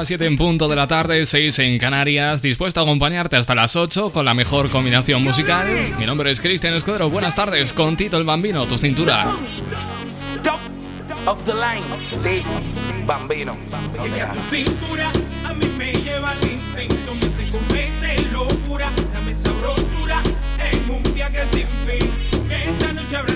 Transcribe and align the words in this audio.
Las 0.00 0.08
7 0.08 0.24
en 0.24 0.38
punto 0.38 0.66
de 0.66 0.76
la 0.76 0.86
tarde, 0.86 1.26
6 1.26 1.58
en 1.58 1.78
Canarias, 1.78 2.40
dispuesto 2.40 2.80
a 2.80 2.84
acompañarte 2.84 3.36
hasta 3.36 3.54
las 3.54 3.76
8 3.76 4.12
con 4.12 4.24
la 4.24 4.32
mejor 4.32 4.70
combinación 4.70 5.22
musical. 5.22 5.68
Mi 5.98 6.06
nombre 6.06 6.30
es 6.30 6.40
Cristian 6.40 6.72
Escudero, 6.72 7.10
buenas 7.10 7.34
tardes 7.34 7.74
con 7.74 7.94
Tito 7.96 8.16
el 8.16 8.24
Bambino, 8.24 8.64
tu 8.64 8.78
cintura. 8.78 9.26
Top 10.42 10.58
of 11.26 11.44
the 11.44 11.52
line 11.52 11.84
de 12.22 12.42
Bambino. 13.04 13.58
Tu 13.92 14.56
cintura 14.56 15.12
a 15.44 15.52
mí 15.52 15.66
me 15.76 15.92
lleva 15.92 16.30
al 16.30 16.50
instinto, 16.50 17.14
me 17.16 17.26
hace 17.26 17.50
comete 17.50 18.26
locura, 18.32 18.90
dame 19.12 19.34
sabrosura 19.34 20.22
en 20.72 20.90
un 20.90 21.02
viaje 21.12 21.40
sin 21.52 21.66
fin. 21.86 22.10
Que 22.48 22.70
esta 22.70 22.92
noche 22.94 23.16
habrá 23.18 23.34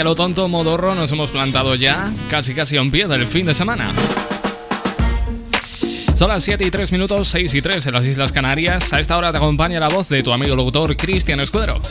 que 0.00 0.02
a 0.02 0.04
lo 0.04 0.14
tonto 0.14 0.48
modorro 0.48 0.94
nos 0.94 1.12
hemos 1.12 1.30
plantado 1.30 1.74
ya, 1.74 2.10
casi 2.30 2.54
casi 2.54 2.78
a 2.78 2.80
un 2.80 2.90
pie 2.90 3.06
del 3.06 3.26
fin 3.26 3.44
de 3.44 3.52
semana. 3.52 3.92
Son 6.16 6.28
las 6.28 6.42
7 6.42 6.66
y 6.66 6.70
3 6.70 6.90
minutos, 6.92 7.28
6 7.28 7.52
y 7.52 7.60
3 7.60 7.84
en 7.84 7.92
las 7.92 8.06
Islas 8.06 8.32
Canarias. 8.32 8.94
A 8.94 9.00
esta 9.00 9.18
hora 9.18 9.30
te 9.30 9.36
acompaña 9.36 9.78
la 9.78 9.88
voz 9.88 10.08
de 10.08 10.22
tu 10.22 10.32
amigo 10.32 10.56
locutor 10.56 10.96
Cristian 10.96 11.40
Escudero. 11.40 11.82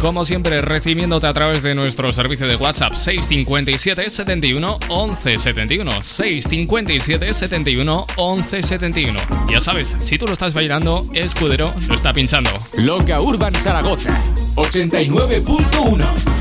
Como 0.00 0.24
siempre, 0.24 0.62
recibiéndote 0.62 1.26
a 1.26 1.34
través 1.34 1.62
de 1.62 1.74
nuestro 1.74 2.14
servicio 2.14 2.46
de 2.46 2.56
WhatsApp 2.56 2.94
657 2.94 4.08
71 4.08 4.78
11 4.88 5.36
71. 5.36 6.02
657 6.02 7.34
71 7.34 8.06
11 8.16 8.62
71. 8.62 9.20
Ya 9.50 9.60
sabes, 9.60 9.94
si 9.98 10.16
tú 10.16 10.26
lo 10.26 10.32
estás 10.32 10.54
bailando, 10.54 11.04
Escudero 11.12 11.74
lo 11.88 11.94
está 11.94 12.14
pinchando. 12.14 12.50
Loca 12.78 13.20
Urban 13.20 13.54
Zaragoza 13.54 14.18
89.1 14.54 16.37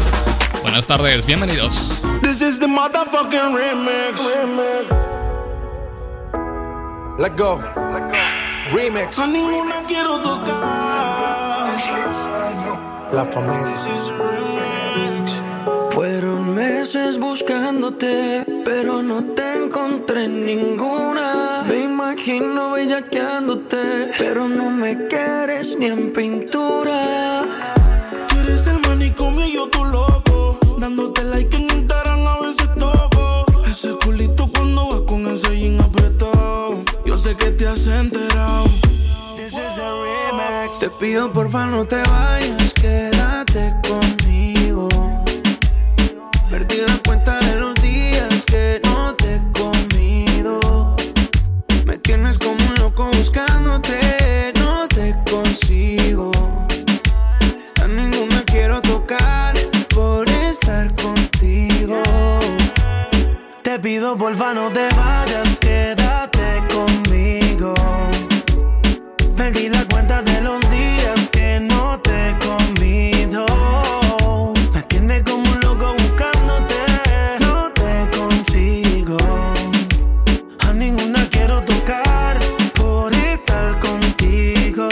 Buenas 0.67 0.85
tardes, 0.85 1.25
bienvenidos. 1.25 2.01
This 2.21 2.41
is 2.41 2.59
the 2.59 2.67
motherfucking 2.67 3.55
remix. 3.55 4.19
Let 7.17 7.37
go. 7.37 7.61
Remix. 8.73 9.17
A 9.17 9.27
ninguna 9.27 9.81
quiero 9.87 10.19
tocar. 10.19 11.69
La 13.13 13.23
familia. 13.31 13.65
This 13.71 13.87
is 13.87 14.09
a 14.09 14.17
remix. 14.17 15.41
Fueron 15.91 16.53
meses 16.53 17.17
buscándote, 17.17 18.43
pero 18.65 19.01
no 19.01 19.23
te 19.23 19.63
encontré 19.63 20.25
en 20.25 20.45
ninguna. 20.45 21.63
Me 21.65 21.85
imagino 21.85 22.71
bellaqueándote, 22.71 24.11
pero 24.17 24.49
no 24.49 24.69
me 24.69 25.07
quieres 25.07 25.77
ni 25.79 25.85
en 25.85 26.11
pintura. 26.11 27.45
Tú 28.27 28.39
eres 28.41 28.67
el 28.67 28.81
manicomio 28.81 29.45
y 29.45 29.53
yo 29.53 29.69
tu 29.69 29.85
loco. 29.85 30.26
Dándote 31.07 31.23
like 31.23 31.55
en 31.55 31.63
Instagram 31.63 32.27
a 32.27 32.39
veces 32.41 32.67
toco. 32.77 33.45
Ese 33.65 33.93
culito 34.03 34.49
cuando 34.53 34.89
vas 34.89 35.01
con 35.07 35.25
ese 35.27 35.57
jean 35.57 35.79
apretado. 35.79 36.83
Yo 37.05 37.17
sé 37.17 37.35
que 37.35 37.51
te 37.51 37.65
has 37.65 37.87
enterado. 37.87 38.65
This 39.37 39.53
is 39.53 39.75
the 39.75 39.83
remix. 39.83 40.79
Te 40.79 40.89
pido 40.89 41.31
porfa 41.31 41.65
no 41.67 41.85
te 41.85 42.01
vayas, 42.01 42.73
quédate 42.73 43.73
conmigo. 43.87 44.89
Perdí 46.49 46.81
pido 63.97 64.15
porfa 64.15 64.53
no 64.53 64.71
te 64.71 64.87
vayas, 64.95 65.59
quédate 65.59 66.63
conmigo. 66.71 67.73
Perdí 69.35 69.69
la 69.69 69.83
cuenta 69.85 70.21
de 70.21 70.39
los 70.41 70.59
días 70.69 71.29
que 71.31 71.59
no 71.59 71.99
te 72.05 72.29
he 72.29 72.37
comido. 72.37 73.43
Me 74.71 74.83
tiene 74.83 75.23
como 75.23 75.51
un 75.51 75.59
loco 75.61 75.93
buscándote, 75.93 76.79
no 77.39 77.71
te 77.81 78.17
consigo. 78.17 79.17
A 80.67 80.73
ninguna 80.73 81.27
quiero 81.31 81.63
tocar 81.63 82.37
por 82.75 83.11
estar 83.15 83.79
contigo. 83.79 84.89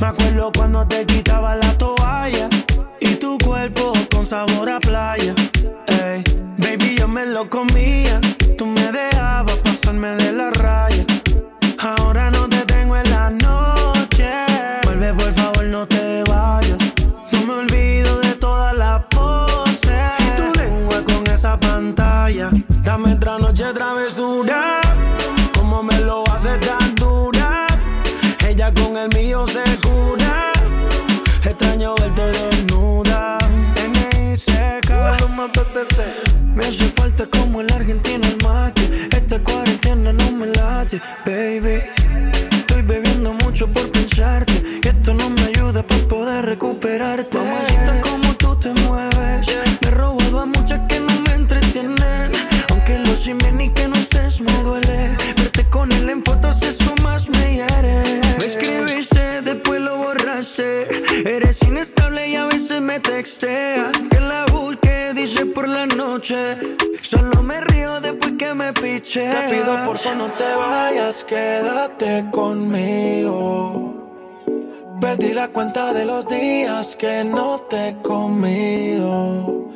Me 0.00 0.06
acuerdo 0.08 0.50
cuando 0.56 0.84
te 0.88 1.06
quitaba 1.06 1.54
la 1.54 1.72
toalla 1.78 2.48
y 3.00 3.14
tu 3.14 3.38
cuerpo 3.38 3.92
con 4.10 4.26
sabor 4.26 4.70
a 4.70 4.80
playa. 4.80 5.34
Ey, 5.86 6.24
baby, 6.56 6.96
yo 6.98 7.06
me 7.06 7.26
lo 7.26 7.48
comía. 7.48 8.07
Falta 37.18 37.38
como 37.38 37.60
el 37.60 37.72
argentino 37.72 38.26
el 38.26 38.38
mate. 38.44 39.08
Esta 39.10 39.42
cuarentena 39.42 40.12
no 40.12 40.32
me 40.32 40.46
late, 40.46 41.00
baby. 41.26 41.97
Piche. 69.18 69.30
Te 69.30 69.50
pido 69.50 69.82
por 69.84 69.98
favor 69.98 70.18
no 70.18 70.32
te 70.32 70.54
vayas, 70.54 71.24
quédate 71.24 72.24
conmigo. 72.30 73.94
Perdí 75.00 75.32
la 75.32 75.48
cuenta 75.48 75.92
de 75.92 76.04
los 76.04 76.26
días 76.26 76.96
que 76.96 77.24
no 77.24 77.60
te 77.70 77.88
he 77.88 78.02
comido. 78.02 79.68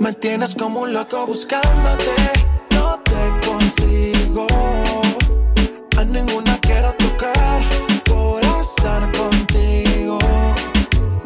Me 0.00 0.12
tienes 0.14 0.54
como 0.54 0.80
un 0.80 0.92
loco 0.92 1.26
buscándote, 1.26 2.14
no 2.70 3.00
te 3.00 3.46
consigo. 3.46 4.46
A 5.98 6.04
ninguna 6.04 6.58
quiero 6.60 6.92
tocar 6.94 7.62
por 8.04 8.42
estar 8.60 9.10
contigo. 9.12 10.18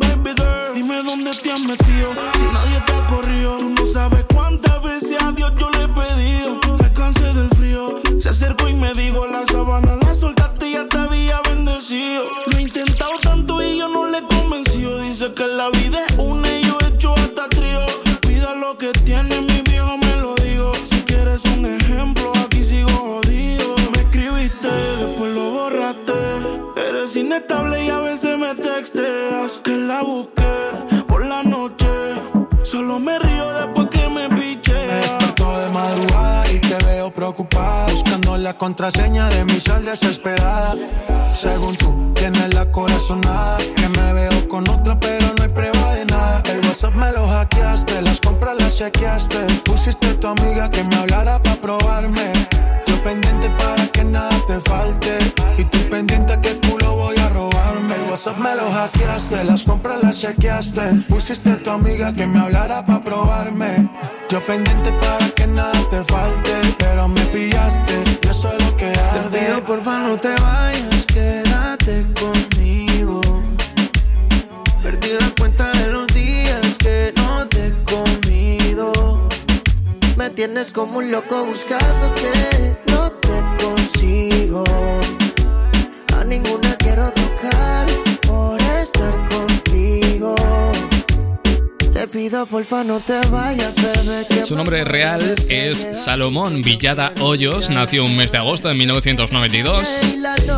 Baby 0.00 0.34
girl, 0.37 0.75
dime 0.75 1.02
dónde 1.02 1.31
te 1.43 1.52
has 1.52 1.61
metido. 1.61 2.11
Si 2.34 2.43
nadie 2.43 2.81
te 2.87 2.93
ha 2.93 3.06
corrido, 3.06 3.58
tú 3.58 3.69
no 3.70 3.87
sabes 3.87 4.25
cuántas 4.34 4.82
veces 4.82 5.22
a 5.22 5.31
Dios 5.32 5.52
yo 5.56 5.70
le 5.70 5.77
Se 8.38 8.44
acercó 8.44 8.69
y 8.69 8.75
me 8.75 8.93
dijo: 8.93 9.26
La 9.26 9.44
sabana 9.46 9.96
la 10.00 10.14
soltaste 10.14 10.69
y 10.69 10.75
ya 10.75 10.87
te 10.87 10.96
había 10.96 11.40
bendecido. 11.49 12.23
Lo 12.46 12.56
he 12.56 12.62
intentado 12.62 13.19
tanto 13.20 13.61
y 13.61 13.79
yo 13.79 13.88
no 13.88 14.08
le 14.08 14.19
he 14.19 14.23
convencido. 14.23 15.00
Dice 15.00 15.32
que 15.35 15.44
la 15.44 15.70
vida 15.70 16.06
es 16.06 16.17
una 16.19 16.49
y 16.49 16.62
yo 16.62 16.79
he 16.81 16.87
hecho 16.87 17.14
hasta 17.14 17.49
trío. 17.49 17.85
Cuida 18.25 18.55
lo 18.55 18.79
que 18.79 18.93
tiene, 18.93 19.40
mi 19.40 19.61
viejo 19.62 19.99
me 19.99 20.17
lo 20.20 20.37
digo. 20.37 20.73
Si 20.85 21.02
quieres 21.02 21.44
un 21.46 21.67
ejemplo, 21.67 22.31
aquí 22.44 22.62
sigo 22.62 22.88
jodido. 22.90 23.75
Me 23.93 23.99
escribiste, 24.02 24.69
después 24.69 25.35
lo 25.35 25.50
borraste. 25.50 26.12
Eres 26.88 27.17
inestable 27.17 27.87
y 27.87 27.90
a 27.90 27.99
veces 27.99 28.38
me 28.38 28.55
texteas. 28.55 29.61
Que 29.64 29.76
la 29.76 30.02
busqué 30.02 30.27
Buscando 37.36 38.38
la 38.38 38.56
contraseña 38.56 39.28
de 39.28 39.44
mi 39.44 39.60
sal 39.60 39.84
desesperada. 39.84 40.75
Según 41.34 41.76
tú, 41.76 42.12
tienes 42.14 42.54
la 42.54 42.72
corazonada. 42.72 43.58
Que 43.58 43.86
me 43.86 44.12
veo 44.14 44.48
con 44.48 44.66
otra, 44.66 44.98
pero 44.98 45.26
no 45.36 45.42
hay 45.42 45.48
prueba 45.50 45.94
de 45.94 46.06
nada. 46.06 46.42
El 46.50 46.60
WhatsApp 46.66 46.94
me 46.94 47.12
lo 47.12 47.28
hackeaste, 47.28 48.00
las 48.00 48.19
compras 48.20 48.56
las 48.58 48.76
chequeaste. 48.76 49.46
Pusiste 49.66 50.06
a 50.06 50.19
tu 50.19 50.26
amiga 50.26 50.70
que 50.70 50.82
me 50.84 50.96
hablara 50.96 51.42
para 51.42 51.56
probarme. 51.56 52.32
Yo 52.86 53.02
pendiente 53.02 53.50
para 53.50 53.86
que 53.88 54.04
nada 54.04 54.34
te 54.46 54.58
falte. 54.60 55.19
Y 55.58 55.64
tú 55.64 55.78
pendiente 55.90 56.40
que 56.40 56.58
voy 56.66 56.82
a 56.82 56.90
robarme. 57.38 57.94
El 57.94 58.11
WhatsApp 58.11 58.38
me 58.38 58.55
lo 58.56 58.67
hackeaste, 58.70 59.44
las 59.44 59.62
compras 59.62 60.02
las 60.02 60.19
chequeaste. 60.19 60.85
Pusiste 61.08 61.50
a 61.50 61.58
tu 61.62 61.70
amiga 61.70 62.12
que 62.12 62.26
me 62.26 62.38
hablara 62.40 62.85
para 62.85 63.00
probarme. 63.00 63.88
Yo 64.29 64.44
pendiente 64.44 64.90
para 64.93 65.26
que 65.37 65.46
nada 65.46 65.81
te 65.90 66.02
falte. 66.12 66.55
Pero 66.79 67.08
me 67.08 67.20
pillaste, 67.35 67.94
yo 68.23 68.32
soy 68.32 68.58
lo 68.64 68.76
que 68.76 68.87
arde. 68.87 69.31
Te 69.31 69.38
pido 69.38 69.56
porfa 69.64 69.99
no 69.99 70.17
te 70.19 70.35
vayas, 70.46 71.05
quédate 71.14 71.94
conmigo. 72.20 73.20
Perdí 74.82 75.11
la 75.20 75.31
cuenta 75.38 75.70
de 75.73 75.87
los 75.94 76.06
días 76.08 76.67
que 76.79 77.12
no 77.17 77.46
te 77.46 77.69
he 77.69 77.75
comido. 77.93 79.29
Me 80.17 80.31
tienes 80.31 80.70
como 80.73 80.99
un 80.99 81.11
loco 81.12 81.44
buscándote, 81.44 82.76
no 82.87 83.11
te 83.26 83.37
consigo. 83.62 84.64
Pido 92.18 92.46
porfa 92.46 92.82
no 92.82 92.98
te 92.98 93.16
vayas, 93.30 93.72
bebé. 93.76 94.26
que 94.28 94.44
Su 94.44 94.56
nombre 94.56 94.82
real 94.82 95.36
es 95.48 95.86
Salomón 95.92 96.62
Villada 96.62 97.12
Hoyos, 97.20 97.70
nació 97.70 98.04
un 98.04 98.16
mes 98.16 98.32
de 98.32 98.38
agosto 98.38 98.66
de 98.66 98.74
1992 98.74 99.88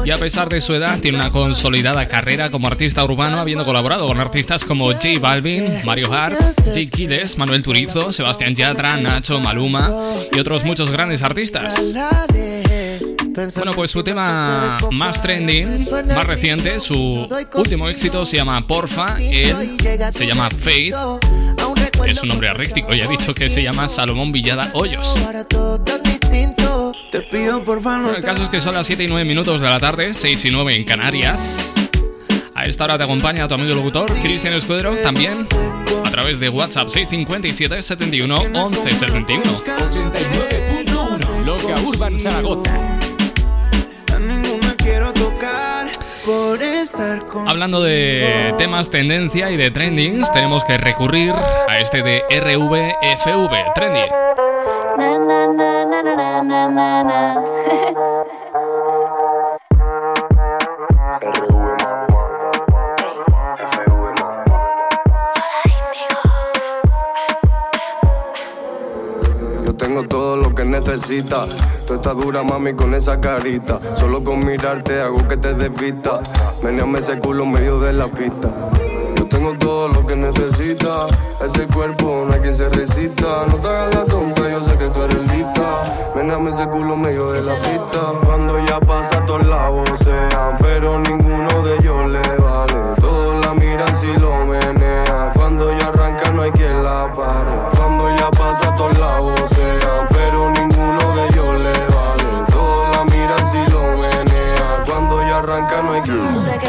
y 0.07 0.11
a 0.11 0.17
pesar 0.17 0.49
de 0.49 0.63
su 0.63 0.73
edad 0.75 0.99
tiene 1.01 1.19
una 1.19 1.31
consolidada 1.31 2.09
carrera 2.09 2.49
como 2.49 2.67
artista 2.67 3.05
urbano 3.05 3.37
habiendo 3.37 3.67
colaborado 3.67 4.07
con 4.07 4.19
artistas 4.21 4.65
como 4.65 4.87
J 4.87 5.09
Balvin, 5.21 5.83
Mario 5.85 6.11
Hart, 6.11 6.41
Jake 6.65 6.89
Kides, 6.89 7.37
Manuel 7.37 7.63
Turizo, 7.63 8.11
Sebastián 8.11 8.55
Yatra, 8.55 8.97
Nacho, 8.97 9.39
Maluma 9.39 9.95
y 10.33 10.41
otros 10.41 10.65
muchos 10.65 10.91
grandes 10.91 11.21
artistas. 11.21 11.93
Bueno, 13.33 13.73
pues 13.75 13.91
su 13.91 14.03
tema 14.03 14.77
más 14.91 15.23
trending, 15.23 15.87
más 16.09 16.27
reciente, 16.27 16.81
su 16.81 17.29
último 17.55 17.89
éxito 17.89 18.27
se 18.27 18.37
llama 18.37 18.67
Porfa, 18.67 19.17
él 19.21 19.77
se 20.13 20.27
llama 20.27 20.51
Faith, 20.51 20.95
es 22.07 22.19
su 22.19 22.27
nombre 22.27 22.49
artístico 22.49 22.93
y 22.93 23.03
ha 23.03 23.07
dicho 23.07 23.35
que 23.35 23.49
se 23.49 23.63
llama 23.63 23.89
Salomón 23.89 24.33
Villada 24.33 24.71
Hoyos. 24.75 25.15
Bueno, 27.33 28.15
el 28.15 28.25
caso 28.25 28.45
es 28.45 28.49
que 28.49 28.61
son 28.61 28.75
las 28.75 28.87
7 28.87 29.05
y 29.05 29.09
9 29.09 29.25
minutos 29.25 29.61
de 29.61 29.69
la 29.69 29.79
tarde, 29.79 30.13
6 30.13 30.45
y 30.45 30.51
9 30.51 30.75
en 30.75 30.85
Canarias. 30.85 31.71
A 32.55 32.65
esta 32.65 32.85
hora 32.85 32.99
te 32.99 33.05
acompaña 33.05 33.49
tu 33.49 33.55
amigo 33.55 33.75
locutor, 33.75 34.11
Cristian 34.23 34.55
Escudero, 34.55 34.95
también 34.97 35.47
a 36.05 36.11
través 36.11 36.41
de 36.41 36.49
WhatsApp 36.49 36.89
657 36.89 37.83
71 37.83 38.35
11 38.35 38.91
71. 38.91 39.45
89.1 39.45 41.45
Loca 41.45 41.81
Urban 41.81 42.23
Zaragoza. 42.23 42.90
Por 46.25 46.63
estar 46.63 47.27
con 47.27 47.49
Hablando 47.49 47.83
de 47.83 48.55
temas 48.59 48.91
tendencia 48.91 49.51
y 49.51 49.57
de 49.57 49.71
trendings, 49.71 50.33
tenemos 50.33 50.65
que 50.65 50.77
recurrir 50.79 51.33
a 51.33 51.79
este 51.79 52.03
de 52.03 52.23
RVFV, 52.31 53.75
Trendy. 53.75 54.01
Na, 54.99 55.19
na, 56.69 57.03
na, 57.05 57.45
necesitas. 70.91 71.47
Tú 71.87 71.95
estás 71.95 72.17
dura, 72.17 72.43
mami, 72.43 72.75
con 72.75 72.95
esa 72.95 73.21
carita. 73.21 73.79
Solo 73.79 74.25
con 74.25 74.45
mirarte 74.45 75.01
hago 75.01 75.27
que 75.29 75.37
te 75.37 75.55
desvista. 75.55 76.21
Meneame 76.63 76.99
ese 76.99 77.19
culo 77.19 77.45
en 77.45 77.53
medio 77.53 77.81
de 77.81 77.93
la 77.93 78.09
pista. 78.09 78.49
Yo 79.17 79.25
tengo 79.27 79.53
todo 79.55 79.89
lo 79.89 80.05
que 80.05 80.17
necesitas. 80.17 81.07
Ese 81.45 81.67
cuerpo 81.69 82.25
no 82.27 82.35
hay 82.35 82.41
quien 82.41 82.57
se 82.57 82.69
resista. 82.71 83.45
No 83.47 83.55
te 83.57 83.69
hagas 83.69 83.95
la 83.95 84.05
tonta, 84.05 84.51
yo 84.51 84.61
sé 84.61 84.77
que 84.79 84.89
tú 84.89 85.03
eres 85.03 85.33
lista. 85.33 86.13
Meneame 86.17 86.51
ese 86.51 86.67
culo 86.67 86.95
en 86.95 87.01
medio 87.01 87.31
de 87.31 87.41
la 87.41 87.55
pista. 87.55 88.01
Cuando 88.25 88.59
ya 88.67 88.81
pasa, 88.81 89.25
todos 89.27 89.47
la 89.47 89.69
vocean. 89.69 90.57
Pero 90.59 90.99
ninguno 90.99 91.63
de 91.63 91.77
ellos 91.77 92.11
le 92.11 92.37
vale. 92.43 92.95
Todos 93.01 93.47
la 93.47 93.55
miran 93.55 93.97
si 93.97 94.09
lo 94.15 94.45
menean. 94.45 95.33
Cuando 95.35 95.71
ya 95.79 95.87
arranca, 95.87 96.33
no 96.33 96.43
hay 96.43 96.51
quien 96.51 96.83
la 96.83 97.13
pare. 97.13 97.51
Cuando 97.77 98.17
ya 98.17 98.29
pasa, 98.31 98.75
todos 98.75 98.99
la 98.99 99.21
vocean. 99.21 99.80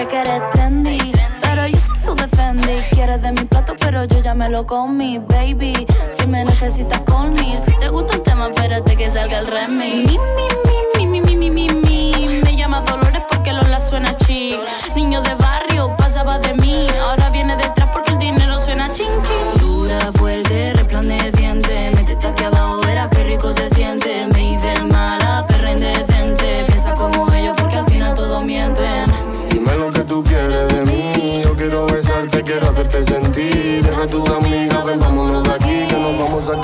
cree 0.05 0.07
que 0.07 0.29
eres 0.29 0.49
trendy. 0.51 1.11
Pero 1.41 1.67
yo 1.67 1.77
soy 1.77 1.95
full 1.97 2.15
defendi. 2.15 2.75
Quieres 2.91 3.21
de 3.21 3.31
mi 3.31 3.45
plato, 3.45 3.75
pero 3.79 4.03
yo 4.05 4.19
ya 4.19 4.33
me 4.33 4.49
lo 4.49 4.65
comí, 4.65 5.19
baby. 5.19 5.87
Si 6.09 6.27
me 6.27 6.43
necesitas, 6.45 7.01
call 7.01 7.31
me. 7.31 7.57
Si 7.59 7.77
te 7.79 7.89
gusta 7.89 8.15
el 8.15 8.21
tema, 8.21 8.47
espérate 8.47 8.95
que 8.95 9.09
salga 9.09 9.39
el 9.39 9.47
remix. 9.47 10.11
Mi, 10.11 10.17
mi, 10.17 11.07
mi, 11.07 11.07
mi, 11.07 11.21
mi, 11.21 11.35
mi, 11.35 11.49
mi, 11.49 11.69
mi. 11.69 12.41
Me 12.43 12.55
llama 12.55 12.81
Dolores 12.81 13.23
porque 13.29 13.53
Lola 13.53 13.79
suena 13.79 14.15
chic. 14.15 14.59
Niño 14.95 15.21
de 15.21 15.35
barrio, 15.35 15.95
pasaba 15.97 16.39
de 16.39 16.53
mí. 16.55 16.87
Ahora 17.01 17.29
viene 17.29 17.55
detrás 17.55 17.89
porque 17.91 18.13
el 18.13 18.17
dinero 18.17 18.59
suena 18.59 18.91
ching, 18.91 19.21
ching. 19.23 19.59
Dura, 19.59 19.99
fuerte, 20.13 20.73
resplandeciente. 20.73 21.91
Métete 21.95 22.27
aquí 22.27 22.43
abajo, 22.43 22.81
verás 22.81 23.09
qué 23.09 23.23
rico 23.23 23.51
se 23.53 23.69
siente 23.69 24.30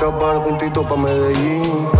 grabar 0.08 0.42
juntito 0.42 0.82
pa' 0.82 0.96
Medellín. 0.96 1.97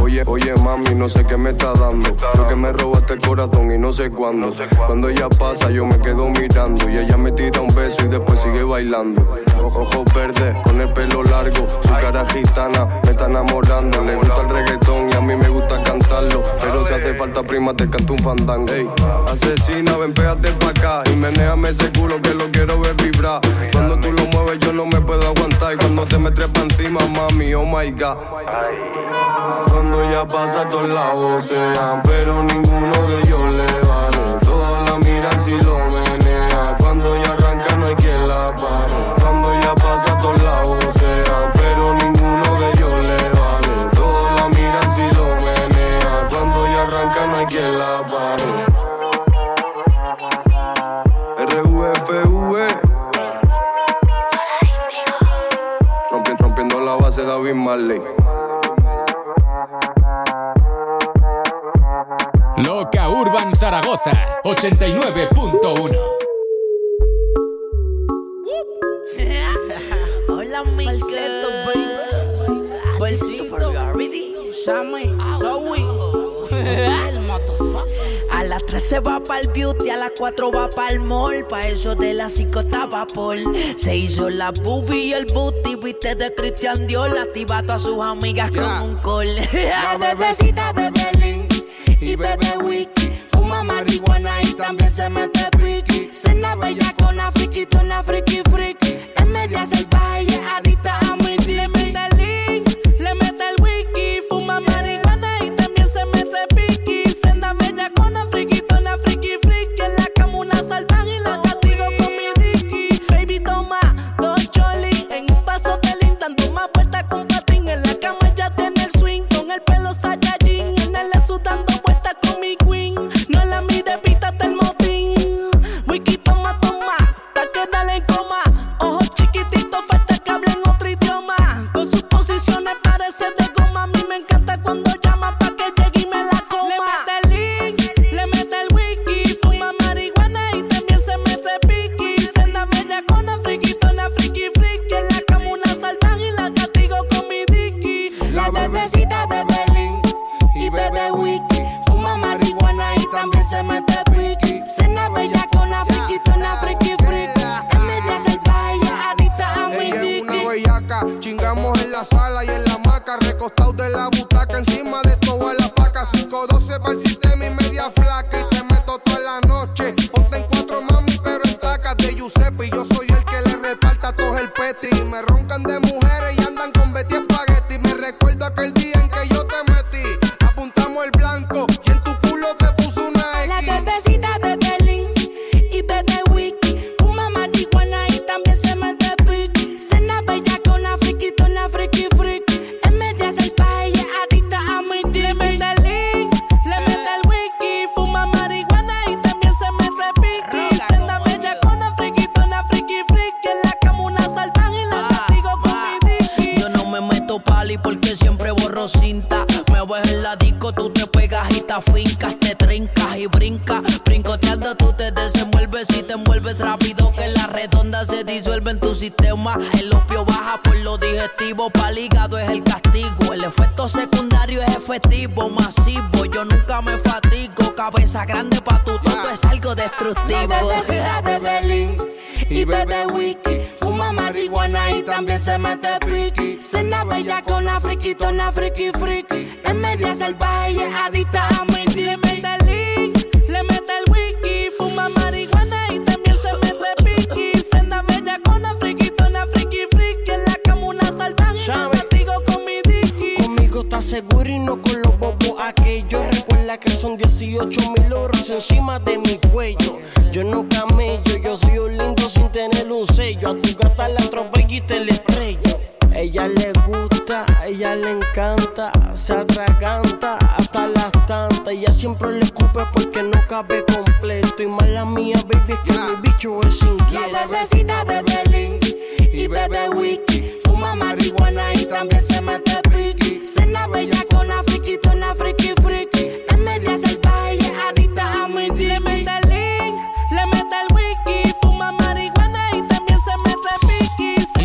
Oye, 0.00 0.22
oye, 0.26 0.54
mami, 0.54 0.94
no 0.94 1.08
sé 1.08 1.24
qué 1.24 1.36
me 1.36 1.50
está 1.50 1.72
dando. 1.72 2.14
Creo 2.32 2.46
que 2.46 2.54
me 2.54 2.72
robaste 2.72 3.14
el 3.14 3.20
corazón 3.20 3.72
y 3.72 3.78
no 3.78 3.92
sé 3.92 4.10
cuándo. 4.10 4.52
Cuando 4.86 5.08
ella 5.08 5.28
pasa, 5.28 5.68
yo 5.70 5.84
me 5.84 5.98
quedo 5.98 6.28
mirando. 6.28 6.88
Y 6.88 6.96
ella 6.96 7.16
me 7.16 7.32
tira 7.32 7.60
un 7.60 7.74
beso 7.74 8.04
y 8.04 8.08
después 8.08 8.38
sigue 8.40 8.62
bailando. 8.62 9.26
Ojos 9.62 10.04
verdes, 10.14 10.54
con 10.62 10.80
el 10.80 10.92
pelo 10.92 11.24
largo. 11.24 11.66
Su 11.82 11.88
cara 11.88 12.24
gitana 12.28 12.86
me 13.04 13.10
está 13.10 13.26
enamorando. 13.26 14.02
Le 14.04 14.14
gusta 14.14 14.42
el 14.42 14.48
reggaetón 14.48 15.08
y 15.12 15.16
a 15.16 15.20
mí 15.20 15.34
me 15.36 15.48
gusta 15.48 15.82
cantarlo. 15.82 16.42
Pero 16.60 16.86
si 16.86 16.94
hace 16.94 17.14
falta 17.14 17.42
prima, 17.42 17.74
te 17.74 17.90
canto 17.90 18.12
un 18.12 18.18
fandango. 18.20 18.72
Ey, 18.72 18.88
asesina, 19.28 19.96
ven, 19.96 20.14
pégate 20.14 20.52
pa' 20.52 20.70
acá. 20.70 21.02
Y 21.12 21.16
menéame 21.16 21.70
ese 21.70 21.90
culo 21.92 22.22
que 22.22 22.34
lo 22.34 22.50
quiero 22.52 22.80
ver 22.80 22.94
vibrar. 22.94 23.40
Cuando 23.72 23.98
tú 23.98 24.09
yo 24.58 24.72
no 24.72 24.86
me 24.86 25.00
puedo 25.00 25.22
aguantar. 25.26 25.76
Cuando 25.76 26.04
te 26.06 26.18
me 26.18 26.30
trepa 26.30 26.60
encima, 26.60 27.00
mami, 27.06 27.54
oh 27.54 27.64
my 27.64 27.90
god. 27.92 28.16
Cuando 29.68 30.10
ya 30.10 30.26
pasa, 30.26 30.66
todos 30.66 30.88
la 30.88 31.12
vocean, 31.12 32.02
pero 32.02 32.42
ninguno 32.42 33.06
de 33.06 33.20
ellos 33.20 33.29
Marley. 57.70 58.00
Loca 62.66 63.08
Urban 63.08 63.54
Zaragoza, 63.60 64.40
89.1. 64.42 65.98
Hola, 70.28 70.64
mi 70.76 70.86
A 78.30 78.44
las 78.44 78.64
13 78.64 79.00
va 79.00 79.22
para 79.22 79.40
el 79.40 79.48
beauty, 79.48 79.90
a 79.90 79.96
las 79.96 80.12
4 80.18 80.50
va 80.50 80.70
para 80.70 80.92
el 80.92 81.00
mall. 81.00 81.44
Pa' 81.48 81.60
eso 81.62 81.94
de 81.94 82.14
las 82.14 82.32
5 82.32 82.60
está 82.60 82.86
vapor. 82.86 83.36
Se 83.76 83.94
hizo 83.94 84.30
la 84.30 84.50
boobie 84.50 85.06
y 85.06 85.12
el 85.12 85.26
booty, 85.26 85.76
viste 85.76 86.14
de 86.14 86.29
Cristian 86.40 86.86
Dior 86.86 87.10
activa 87.18 87.58
a 87.58 87.78
sus 87.78 88.02
amigas 88.02 88.50
yeah. 88.50 88.62
con 88.62 88.88
un 88.88 88.96
col. 89.02 89.26
La 89.52 89.98
bebecita 90.00 90.72
bebe 90.72 91.10
link 91.18 91.52
y 92.00 92.16
bebe 92.16 92.56
wiki. 92.64 93.12
Fuma 93.30 93.62
marihuana 93.62 94.40
y 94.40 94.54
también 94.54 94.90
se 94.90 95.10
mete 95.10 95.50
piqui. 95.58 96.08
Cena 96.10 96.54
bella 96.54 96.94
con 96.98 97.14
la 97.14 97.30
friquitona 97.30 98.02
friki 98.02 98.40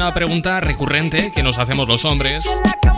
una 0.06 0.14
pregunta 0.14 0.60
recurrente 0.60 1.32
que 1.32 1.42
nos 1.42 1.58
hacemos 1.58 1.88
los 1.88 2.06
hombres. 2.06 2.46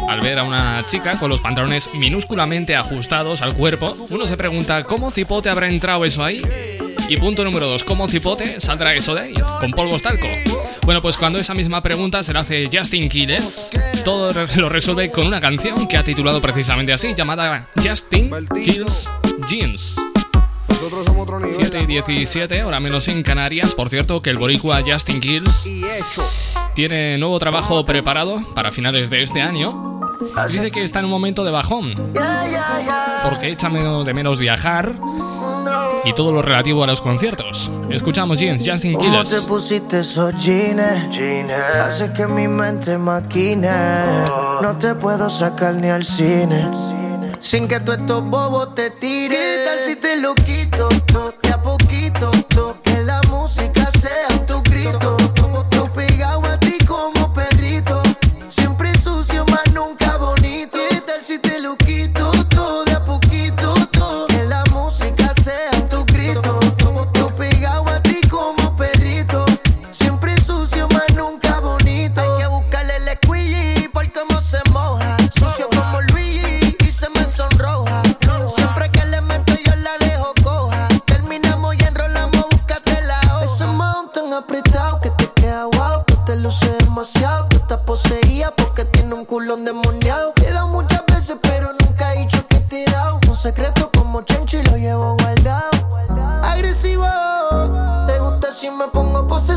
Al 0.10 0.20
ver 0.20 0.40
a 0.40 0.44
una 0.44 0.86
chica 0.88 1.18
con 1.18 1.30
los 1.30 1.40
pantalones 1.40 1.90
minúsculamente 1.94 2.76
ajustados 2.76 3.42
al 3.42 3.54
cuerpo, 3.54 3.96
uno 4.10 4.26
se 4.26 4.36
pregunta 4.36 4.84
cómo 4.84 5.10
cipote 5.10 5.50
habrá 5.50 5.70
entrado 5.70 6.04
eso 6.04 6.22
ahí. 6.22 6.42
Y 7.08 7.16
punto 7.16 7.46
número 7.46 7.66
dos, 7.68 7.86
¿cómo 7.86 8.10
cipote 8.10 8.60
saldrá 8.60 8.94
eso 8.94 9.16
de 9.16 9.22
ahí? 9.22 9.34
¿Con 9.62 9.72
polvos 9.72 10.02
talco? 10.02 10.28
Bueno, 10.84 11.02
pues 11.02 11.18
cuando 11.18 11.40
esa 11.40 11.54
misma 11.54 11.82
pregunta 11.82 12.24
se 12.24 12.34
la 12.34 12.42
hace 12.42 12.68
Justin 12.70 13.08
Quiles, 13.08 13.70
todo 14.04 14.34
lo 14.58 14.68
resuelve 14.68 15.10
con 15.10 15.28
una 15.28 15.40
canción 15.40 15.88
que 15.88 15.96
ha 15.96 16.04
titulado 16.04 16.42
precisamente 16.42 16.92
así, 16.92 17.14
llamada 17.16 17.70
Justin 17.82 18.32
Kills 18.54 19.10
Jeans. 19.48 19.98
Nosotros 20.70 21.06
somos 21.06 21.24
otro 21.24 21.40
nivel. 21.40 21.56
7 21.56 21.82
y 21.82 21.86
17, 21.86 22.62
ahora 22.62 22.80
menos 22.80 23.08
en 23.08 23.24
Canarias. 23.24 23.74
Por 23.74 23.90
cierto, 23.90 24.22
que 24.22 24.30
el 24.30 24.38
boricua 24.38 24.82
Justin 24.86 25.20
Kills 25.20 25.68
tiene 26.76 27.18
nuevo 27.18 27.40
trabajo 27.40 27.86
preparado 27.86 28.42
para 28.54 28.72
finales 28.72 29.10
de 29.10 29.24
este 29.24 29.42
año. 29.42 30.02
Ah, 30.36 30.48
Dice 30.48 30.72
que 30.72 30.84
está 30.84 31.00
en 31.00 31.06
un 31.06 31.12
momento 31.12 31.44
de 31.44 31.52
bajón. 31.52 31.94
Porque 33.24 33.50
echa 33.50 33.70
de 33.70 34.14
menos 34.14 34.40
viajar 34.40 34.94
y 36.06 36.14
todo 36.14 36.32
lo 36.32 36.42
relativo 36.42 36.84
a 36.84 36.88
los 36.88 37.02
conciertos. 37.02 37.72
Escuchamos 37.90 38.40
Jens, 38.40 38.64
Justin 38.66 38.98
Killers. 38.98 39.30
¿Cómo 39.30 39.42
te 39.42 39.48
pusiste 39.48 40.00
esos 40.00 40.34
jeans? 40.44 40.82
Hace 41.82 42.14
que 42.14 42.28
mi 42.28 42.48
mente 42.48 42.98
maquine. 42.98 43.70
Oh. 43.70 44.60
No 44.62 44.78
te 44.78 44.96
puedo 44.96 45.30
sacar 45.30 45.76
ni 45.76 45.90
al 45.90 46.04
cine 46.04 46.97
sin 47.40 47.68
que 47.68 47.80
tú 47.80 47.92
estos 47.92 48.24
bobos 48.24 48.76
te 48.76 48.90
tiren. 48.90 49.38
¿Qué 49.38 49.64
tal 49.66 49.80
si 49.80 49.96
te 49.96 50.18
lo 50.18 50.34
quito? 50.36 50.90
De 51.42 51.50
a 51.50 51.62
poquito, 51.62 52.32
que 52.84 53.02
la 53.02 53.22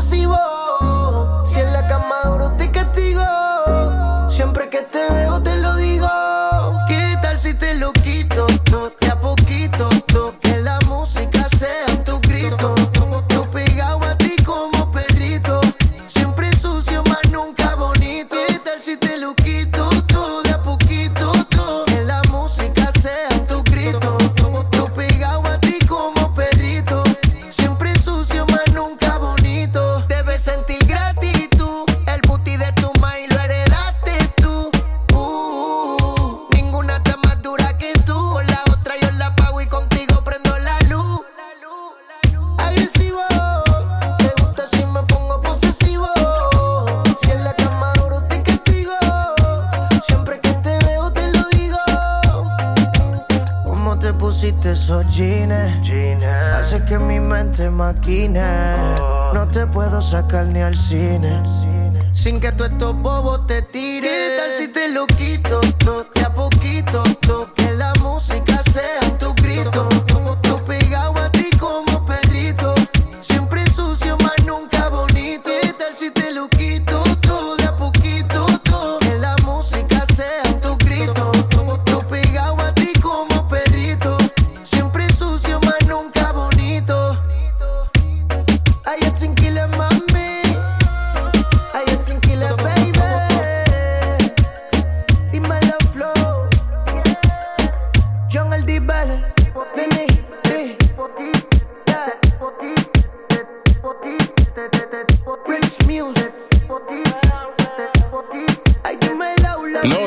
Si 0.01 1.59
en 1.59 1.73
la 1.73 1.87
cama 1.87 2.15
duro 2.25 2.51
te 2.57 2.71
castigo, 2.71 3.21
siempre 4.27 4.67
que 4.67 4.81
te 4.81 5.13
veo 5.13 5.39
te 5.43 5.50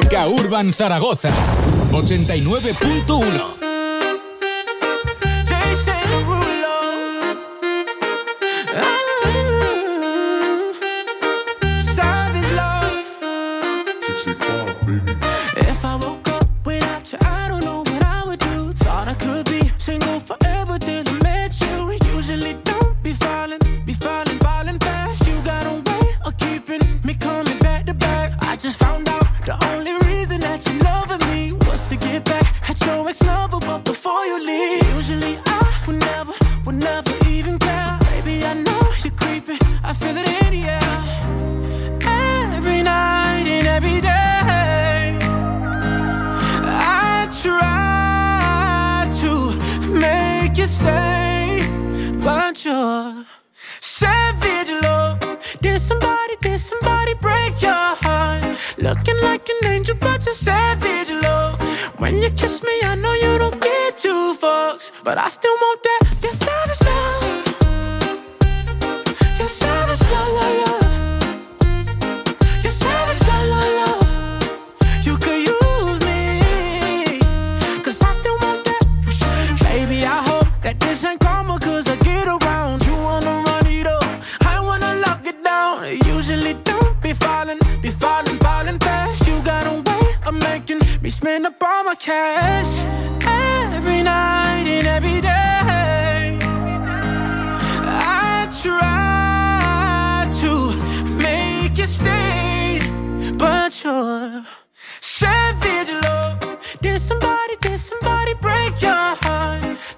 K 0.09 0.29
Urban 0.39 0.73
Zaragoza 0.73 1.31
89.1 1.91 3.64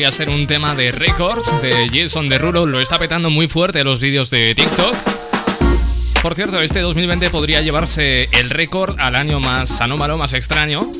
Podría 0.00 0.16
ser 0.16 0.30
un 0.30 0.46
tema 0.46 0.74
de 0.74 0.92
Records 0.92 1.60
de 1.60 1.90
Jason 1.92 2.30
Derulo. 2.30 2.64
Lo 2.64 2.80
está 2.80 2.98
petando 2.98 3.28
muy 3.28 3.48
fuerte 3.48 3.84
los 3.84 4.00
vídeos 4.00 4.30
de 4.30 4.54
TikTok. 4.54 4.96
Por 6.22 6.34
cierto, 6.34 6.58
este 6.62 6.80
2020 6.80 7.28
podría 7.28 7.60
llevarse 7.60 8.26
el 8.32 8.48
récord 8.48 8.98
al 8.98 9.14
año 9.14 9.40
más 9.40 9.82
anómalo, 9.82 10.16
más 10.16 10.32
extraño. 10.32 10.90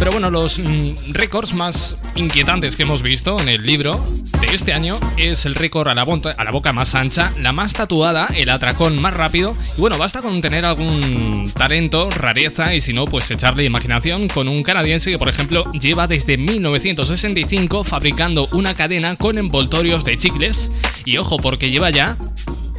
Pero 0.00 0.12
bueno, 0.12 0.30
los 0.30 0.58
mm, 0.58 1.12
récords 1.12 1.52
más 1.52 1.98
inquietantes 2.14 2.74
que 2.74 2.84
hemos 2.84 3.02
visto 3.02 3.38
en 3.38 3.50
el 3.50 3.66
libro 3.66 4.02
de 4.40 4.54
este 4.54 4.72
año 4.72 4.98
es 5.18 5.44
el 5.44 5.54
récord 5.54 5.88
a 5.88 5.94
la, 5.94 6.02
a 6.04 6.44
la 6.44 6.50
boca 6.50 6.72
más 6.72 6.94
ancha, 6.94 7.30
la 7.38 7.52
más 7.52 7.74
tatuada, 7.74 8.26
el 8.34 8.48
atracón 8.48 8.98
más 8.98 9.14
rápido. 9.14 9.54
Y 9.76 9.80
bueno, 9.82 9.98
basta 9.98 10.22
con 10.22 10.40
tener 10.40 10.64
algún 10.64 11.52
talento, 11.54 12.08
rareza 12.08 12.74
y 12.74 12.80
si 12.80 12.94
no, 12.94 13.04
pues 13.04 13.30
echarle 13.30 13.66
imaginación 13.66 14.28
con 14.28 14.48
un 14.48 14.62
canadiense 14.62 15.10
que, 15.10 15.18
por 15.18 15.28
ejemplo, 15.28 15.70
lleva 15.72 16.06
desde 16.06 16.38
1965 16.38 17.84
fabricando 17.84 18.48
una 18.52 18.74
cadena 18.74 19.16
con 19.16 19.36
envoltorios 19.36 20.06
de 20.06 20.16
chicles. 20.16 20.70
Y 21.04 21.18
ojo, 21.18 21.36
porque 21.36 21.70
lleva 21.70 21.90
ya 21.90 22.16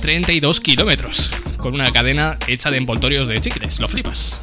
32 0.02 0.60
kilómetros 0.60 1.30
con 1.58 1.76
una 1.76 1.92
cadena 1.92 2.40
hecha 2.48 2.72
de 2.72 2.78
envoltorios 2.78 3.28
de 3.28 3.40
chicles. 3.40 3.80
Lo 3.80 3.88
flipas. 3.88 4.36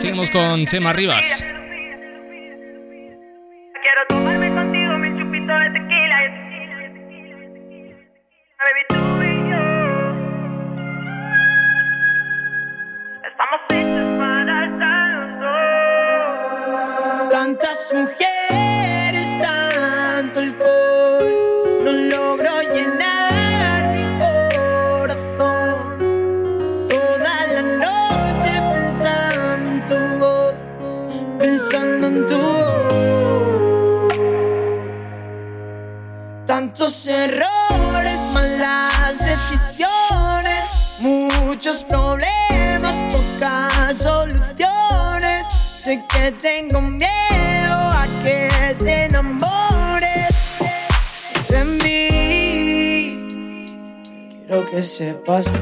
Seguimos 0.00 0.30
con 0.30 0.64
Chema 0.64 0.94
Rivas. 0.94 1.44
Quiero 3.82 4.06
tomarme 4.08 4.48
contigo 4.54 4.96
mi 4.96 5.10
chupito 5.18 5.52
de 5.52 5.70
tequila. 5.70 6.18
Baby, 8.60 8.82
tú 8.88 9.02
y 9.22 9.26
yo 9.50 9.62
estamos 13.28 13.60
hechos 13.68 14.08
para 14.18 14.54
estar 14.64 15.04
los 15.10 15.30
dos. 17.20 17.30
Tantas 17.30 17.92
mujeres, 17.94 18.29
Tantos 36.80 37.06
errores, 37.08 38.18
malas 38.32 39.18
decisiones, 39.18 40.96
muchos 41.00 41.84
problemas, 41.84 43.04
pocas 43.12 43.98
soluciones. 43.98 45.46
Sé 45.52 46.02
que 46.08 46.32
tengo 46.32 46.80
miedo 46.80 47.74
a 47.74 48.06
que 48.22 48.48
te 48.78 49.04
enamores 49.04 50.34
de 51.50 51.64
mí. 51.64 53.26
Quiero 54.46 54.70
que 54.70 54.82
sepas 54.82 55.52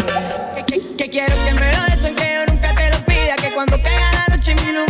que, 0.54 0.64
que, 0.66 0.96
que 0.96 1.10
quiero 1.10 1.34
que 1.34 1.52
me 1.54 1.72
lo 1.72 1.82
des 1.86 2.04
aunque 2.04 2.32
yo 2.32 2.46
nunca 2.46 2.72
te 2.76 2.90
lo 2.90 2.98
pida. 3.04 3.34
Que 3.34 3.50
cuando 3.56 3.82
caiga 3.82 4.12
la 4.12 4.36
noche 4.36 4.54
me 4.54 4.70
ilumine 4.70 4.87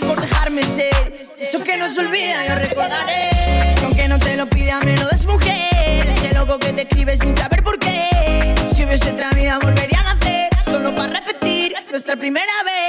por 0.00 0.20
dejarme, 0.20 0.62
ser. 0.64 1.26
Eso 1.38 1.62
que 1.62 1.76
no 1.76 1.88
se 1.88 2.00
olvida, 2.00 2.46
yo 2.46 2.54
recordaré. 2.54 3.30
Que 3.78 3.84
Aunque 3.84 4.08
no 4.08 4.18
te 4.18 4.36
lo 4.36 4.46
pida, 4.46 4.80
me 4.80 4.96
lo 4.96 5.06
des 5.08 5.26
mujer. 5.26 6.06
Ese 6.08 6.32
loco 6.34 6.58
que 6.58 6.72
te 6.72 6.82
escribe 6.82 7.16
sin 7.18 7.36
saber 7.36 7.62
por 7.62 7.78
qué. 7.78 8.54
Si 8.74 8.84
hubiese 8.84 9.10
otra 9.10 9.30
vida, 9.30 9.58
volvería 9.60 10.00
a 10.00 10.14
nacer. 10.14 10.48
Solo 10.64 10.94
para 10.94 11.20
repetir 11.20 11.74
nuestra 11.90 12.16
primera 12.16 12.52
vez. 12.64 12.81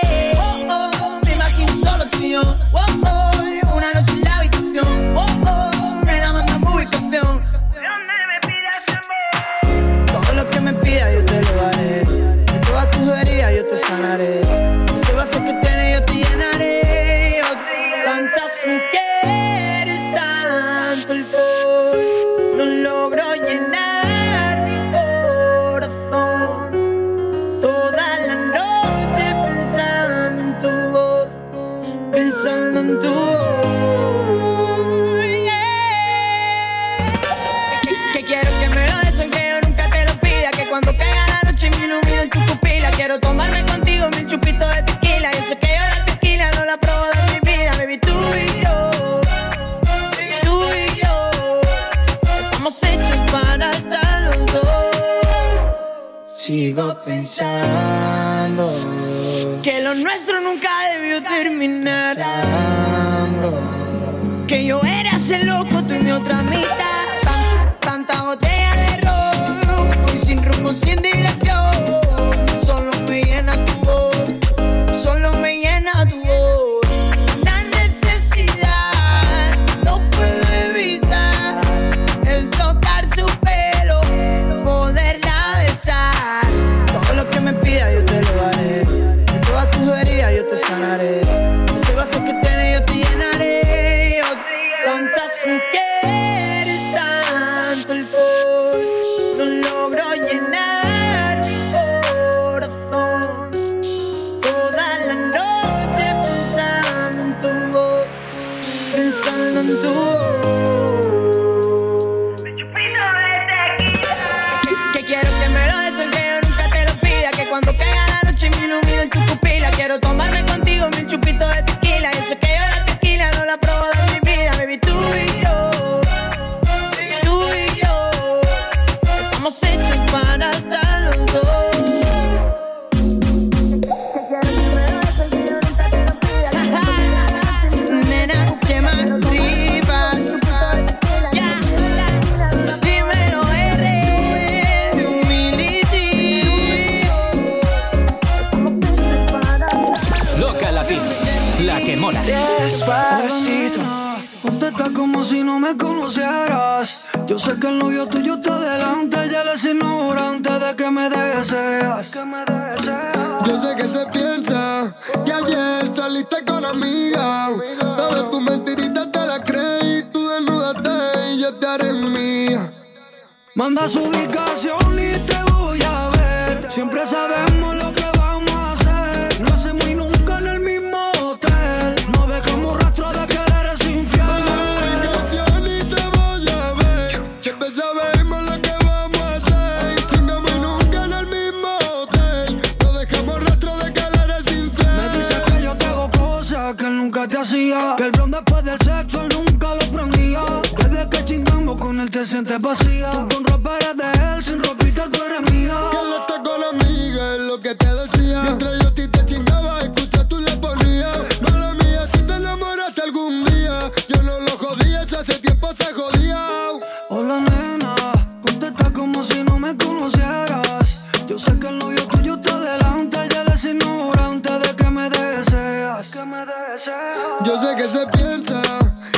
piensa. 228.07 228.61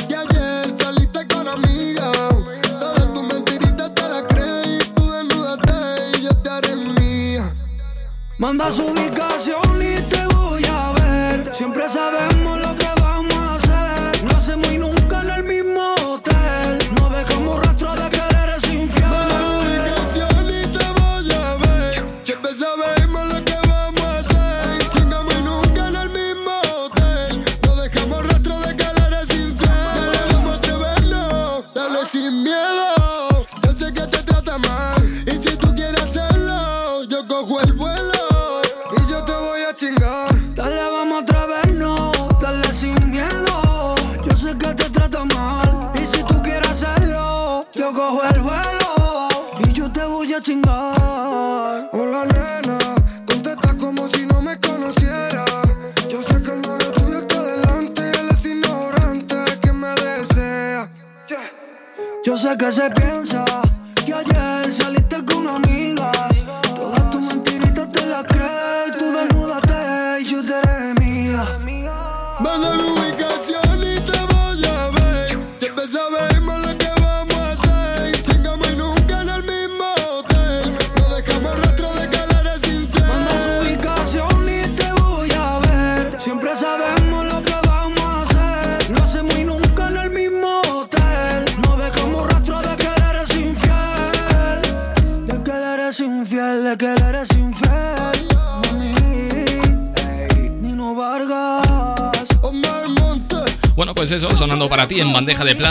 Y 0.08 0.14
ayer 0.14 0.64
saliste 0.78 1.26
con 1.28 1.48
amiga. 1.48 2.10
Todas 2.80 3.12
tus 3.12 3.22
mentiritas 3.34 3.94
te 3.94 4.08
las 4.08 4.22
crees 4.28 4.94
tú 4.94 5.10
desnúdate 5.10 6.18
y 6.18 6.22
yo 6.22 6.30
te 6.42 6.50
haré 6.50 6.76
mía. 6.76 7.54
Manda 8.38 8.70
su 8.72 8.86
ubicación 8.86 9.82
y 9.82 10.00
te 10.02 10.26
voy 10.34 10.64
a 10.66 10.92
ver. 10.92 11.54
Siempre 11.54 11.88
sabemos. 11.88 12.55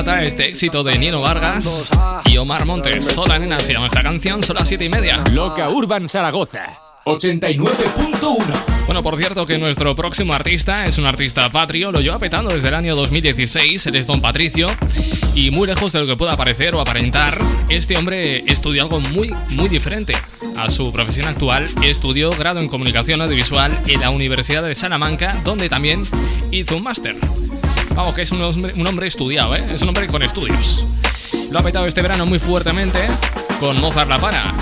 trata 0.06 0.24
este 0.24 0.48
éxito 0.48 0.84
de 0.84 1.00
Nino 1.00 1.20
Vargas 1.20 1.89
y 2.26 2.38
Omar 2.38 2.65
Montes. 2.65 3.08
Sola 3.08 3.39
nena 3.39 3.60
se 3.60 3.74
llama 3.74 3.88
esta 3.88 4.04
canción, 4.04 4.44
son 4.44 4.56
las 4.58 4.68
7 4.68 4.86
y 4.86 4.89
media. 4.89 5.24
Loca 5.32 5.70
Urban 5.70 6.08
Zaragoza. 6.10 6.80
89.1. 7.06 8.86
Bueno, 8.86 9.02
por 9.02 9.18
cierto 9.18 9.48
que 9.48 9.58
nuestro 9.58 9.96
próximo 9.96 10.34
artista 10.34 10.86
es 10.86 11.00
un 11.00 11.06
artista 11.06 11.50
patrio, 11.50 11.91
lo 11.91 12.02
lleva 12.02 12.20
petando 12.20 12.54
desde 12.54 12.68
el 12.68 12.76
año 12.76 12.96
2016, 12.96 13.88
él 13.88 13.96
es 13.96 14.06
Don 14.06 14.22
Patricio, 14.22 14.68
y 15.34 15.50
muy 15.50 15.68
lejos 15.68 15.91
de 15.91 16.02
lo 16.02 16.06
que 16.06 16.15
pueda 16.15 16.38
parecer 16.38 16.76
o 16.76 16.82
aparentar, 16.82 17.38
este 17.70 17.98
hombre 17.98 18.36
estudió 18.48 18.84
algo 18.84 19.00
muy, 19.00 19.32
muy 19.52 19.70
diferente 19.70 20.13
a 20.58 20.70
su 20.70 20.91
profesión 20.91 21.28
actual, 21.28 21.68
estudió 21.84 22.30
grado 22.32 22.60
en 22.60 22.68
comunicación 22.68 23.22
audiovisual 23.22 23.76
en 23.88 24.02
la 24.02 24.12
Universidad 24.12 24.63
de 24.63 24.76
Salamanca, 24.76 25.32
donde 25.44 25.68
también 25.68 26.02
hizo 26.52 26.78
un 26.78 26.84
máster. 26.84 27.15
Vamos, 27.95 28.13
que 28.13 28.23
es 28.23 28.31
un 28.31 28.41
hombre, 28.41 28.73
un 28.75 28.86
hombre 28.86 29.08
estudiado, 29.08 29.55
¿eh? 29.55 29.63
Es 29.73 29.81
un 29.81 29.88
hombre 29.88 30.08
con 30.08 30.21
estudios. 30.21 31.01
Lo 31.49 31.60
ha 31.60 31.62
petado 31.62 31.86
este 31.86 32.01
verano 32.01 32.25
muy 32.25 32.39
fuertemente 32.39 32.99
con 33.62 33.79
Mozart 33.79 34.10
La 34.10 34.19
Para. 34.19 34.53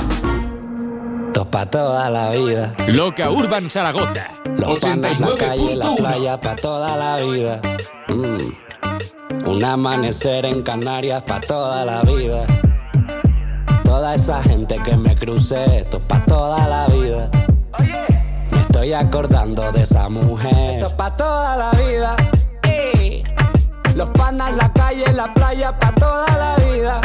Esto 1.27 1.49
pa' 1.49 1.65
toda 1.65 2.11
la 2.11 2.29
vida. 2.29 2.75
Loca 2.89 3.31
Urban 3.31 3.71
Zaragoza. 3.71 4.39
Los 4.55 4.77
panas, 4.77 5.19
la 5.19 5.33
calle, 5.33 5.75
la 5.75 5.85
89.1. 5.85 5.95
playa 5.97 6.39
pa' 6.39 6.55
toda 6.55 6.95
la 6.95 7.17
vida. 7.17 7.61
Mm. 8.09 9.49
Un 9.49 9.63
amanecer 9.63 10.45
en 10.45 10.61
Canarias 10.61 11.23
pa' 11.23 11.39
toda 11.39 11.85
la 11.85 12.03
vida. 12.03 12.45
Toda 13.83 14.13
esa 14.13 14.43
gente 14.43 14.79
que 14.83 14.95
me 14.95 15.15
crucé, 15.15 15.79
esto 15.79 15.99
pa' 15.99 16.23
toda 16.25 16.67
la 16.67 16.87
vida. 16.87 17.31
Me 18.51 18.61
estoy 18.61 18.93
acordando 18.93 19.71
de 19.71 19.81
esa 19.81 20.07
mujer. 20.07 20.75
Esto 20.75 20.95
pa' 20.95 21.15
toda 21.17 21.57
la 21.57 21.71
vida. 21.71 22.15
Los 23.95 24.09
panas, 24.09 24.53
la 24.55 24.71
calle, 24.73 25.05
la 25.13 25.31
playa 25.33 25.77
pa' 25.77 25.91
toda 25.93 26.25
la 26.37 26.55
vida. 26.65 26.99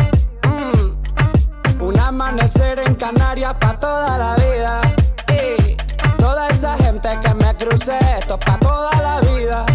Mm. 0.48 1.82
Un 1.82 2.00
amanecer 2.00 2.78
en 2.78 2.94
Canarias 2.94 3.54
pa' 3.60 3.78
toda 3.78 4.16
la 4.16 4.34
vida. 4.36 4.80
Ey. 5.28 5.76
Toda 6.16 6.48
esa 6.48 6.76
gente 6.78 7.08
que 7.22 7.34
me 7.34 7.54
crucé, 7.56 7.98
esto 8.18 8.38
pa' 8.38 8.58
toda 8.58 8.90
la 9.02 9.20
vida. 9.20 9.66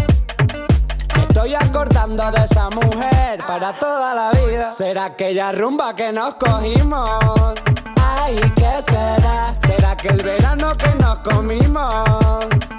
Me 1.16 1.22
estoy 1.22 1.54
acordando 1.54 2.30
de 2.32 2.44
esa 2.44 2.68
mujer 2.70 3.44
para 3.46 3.78
toda 3.78 4.14
la 4.14 4.30
vida. 4.32 4.72
¿Será 4.72 5.04
aquella 5.06 5.52
rumba 5.52 5.94
que 5.94 6.12
nos 6.12 6.34
cogimos? 6.34 7.08
Ay, 8.26 8.36
¿qué 8.56 8.82
será? 8.86 9.46
¿Será 9.66 9.96
que 9.96 10.08
el 10.08 10.22
verano 10.22 10.68
que 10.78 10.94
nos 10.96 11.18
comimos? 11.20 11.92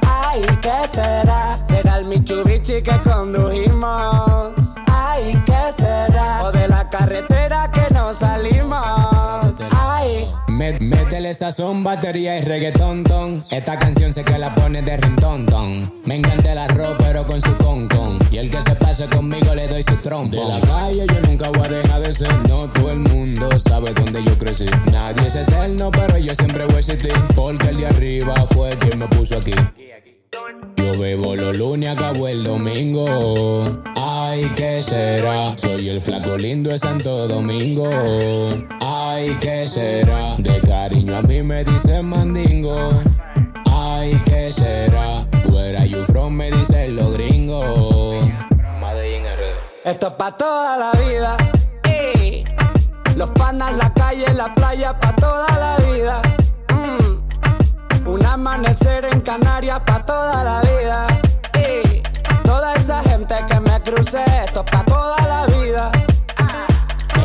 Ay, 0.08 0.42
¿qué 0.62 0.88
será? 0.90 1.60
¿Será 1.66 1.98
el 2.00 2.06
Mitsubishi 2.06 2.82
que 2.82 3.02
condujimos? 3.04 4.54
Ay, 4.88 5.42
¿qué 5.46 5.72
será? 5.72 6.44
O 6.44 6.52
de 6.52 6.68
la 6.68 6.90
carretera 6.90 7.70
que 7.72 7.94
nos 7.94 8.18
salimos. 8.18 8.82
Ay. 9.72 10.32
Mé- 10.48 10.80
Métele 10.80 11.34
sazón, 11.34 11.84
batería 11.84 12.38
y 12.38 12.42
reggaetón, 12.42 13.04
ton. 13.04 13.44
Esta 13.50 13.78
canción 13.78 14.14
sé 14.14 14.24
que 14.24 14.38
la 14.40 14.54
pone 14.56 14.82
de 14.82 14.98
rintón, 14.98 15.46
ton. 15.46 15.94
Me 16.06 16.16
encanta 16.16 16.52
el 16.54 16.58
arroz, 16.58 16.96
pero 17.00 17.26
con 17.28 17.42
su 17.42 17.56
con, 17.58 17.88
con. 17.90 18.20
Y 18.32 18.38
el 18.38 18.50
que 18.50 18.62
se 18.62 18.76
pase 18.76 19.08
conmigo 19.10 19.54
le 19.54 19.68
doy 19.68 19.84
su 19.84 19.96
trompo. 19.98 20.38
De 20.38 20.46
la 20.46 20.62
calle 20.62 21.06
yo 21.14 21.20
nunca 21.22 21.50
voy 21.50 21.66
a 21.68 21.70
dejar 21.70 22.02
de 22.02 22.14
ser. 22.14 22.48
No 22.50 22.72
mundo 23.56 23.70
sabe 23.70 23.94
dónde 23.94 24.24
yo 24.24 24.38
crecí. 24.38 24.66
Nadie 24.92 25.28
es 25.28 25.36
eterno, 25.36 25.92
pero 25.92 26.18
yo 26.18 26.34
siempre 26.36 26.66
voy 26.66 26.76
a 26.76 26.80
existir. 26.80 27.14
Porque 27.36 27.70
el 27.70 27.78
de 27.78 27.88
arriba 27.88 28.34
fue 28.54 28.70
quien 28.78 29.00
me 29.00 29.08
puso 29.08 29.38
aquí. 29.38 29.54
Yo 30.76 31.00
bebo 31.00 31.36
los 31.36 31.58
lunes, 31.58 31.90
acabo 31.90 32.28
el 32.28 32.44
domingo. 32.44 33.64
Ay, 33.96 34.52
¿qué 34.56 34.82
será? 34.82 35.58
Soy 35.58 35.90
el 35.90 36.02
flaco 36.02 36.38
lindo 36.38 36.72
de 36.72 36.80
Santo 36.80 37.28
Domingo. 37.28 37.90
Ay, 38.82 39.36
¿qué 39.40 39.66
será? 39.66 40.36
De 40.38 40.60
cariño 40.62 41.16
a 41.18 41.22
mí 41.22 41.42
me 41.42 41.64
dicen 41.64 42.06
mandingo. 42.08 43.02
Ay, 43.66 44.20
¿qué 44.26 44.52
será? 44.52 45.26
Are 45.78 45.90
you 45.90 46.04
from? 46.06 46.34
Me 46.34 46.52
dicen 46.52 46.96
los 46.96 47.14
gringos. 47.14 48.26
Esto 49.84 50.08
es 50.08 50.14
pa' 50.14 50.36
toda 50.36 50.78
la 50.78 50.92
vida. 50.94 51.38
Los 53.16 53.30
panas, 53.32 53.78
la 53.78 53.94
calle, 53.94 54.26
la 54.34 54.54
playa 54.54 55.00
pa' 55.00 55.16
toda 55.16 55.48
la 55.58 55.78
vida. 55.86 56.22
Mm. 56.74 58.08
Un 58.08 58.26
amanecer 58.26 59.06
en 59.06 59.22
Canarias 59.22 59.80
pa' 59.86 60.06
toda 60.06 60.44
la 60.44 60.62
vida. 60.62 61.08
Ey. 61.54 62.04
Toda 62.44 62.74
esa 62.74 63.02
gente 63.04 63.36
que 63.48 63.60
me 63.62 63.82
crucé, 63.84 64.24
esto 64.44 64.66
es 64.66 64.72
pa' 64.72 64.84
toda 64.84 65.16
la 65.28 65.46
vida. 65.46 65.92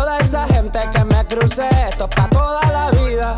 toda 0.00 0.16
esa 0.18 0.46
gente 0.46 0.78
que 0.94 1.04
me 1.04 1.24
crucé, 1.26 1.68
esto 1.90 2.08
es 2.08 2.16
pa' 2.16 2.28
toda 2.30 2.60
la 2.72 2.90
vida. 2.90 3.36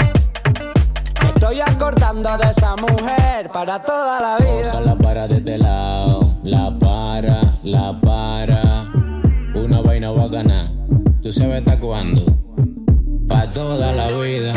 Me 1.20 1.28
estoy 1.28 1.60
acordando 1.60 2.38
de 2.38 2.50
esa 2.50 2.76
mujer 2.76 3.48
para 3.52 3.80
toda 3.80 4.20
la 4.20 4.36
vida. 4.38 4.68
Osa 4.68 4.80
la 4.80 4.96
para 4.96 5.24
este 5.24 5.58
lado, 5.58 6.30
la 6.44 6.78
para, 6.78 7.52
la 7.64 8.00
para. 8.00 8.86
Una 9.54 9.80
vaina 9.80 10.12
va 10.12 10.24
a 10.24 10.28
ganar, 10.28 10.66
tú 11.20 11.32
sabes 11.32 11.58
hasta 11.58 11.80
cuándo. 11.80 12.22
Pa' 13.26 13.48
toda 13.48 13.92
la 13.92 14.06
vida. 14.06 14.52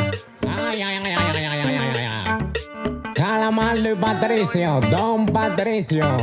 Ay, 0.48 0.82
ay, 0.84 0.98
ay, 1.04 1.16
ay, 1.18 1.36
ay, 1.36 1.46
ay, 1.46 1.78
ay, 1.78 2.06
ay. 2.06 3.14
Calamardo 3.16 3.90
y 3.92 3.96
Patricio, 3.96 4.80
Don 4.92 5.26
Patricio. 5.26 6.16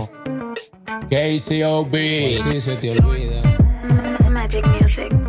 KCOB. 1.11 1.95
Si 2.39 2.61
se 2.61 2.77
te 2.77 2.93
olvida. 2.93 3.43
Magic 4.31 4.65
Music. 4.67 5.22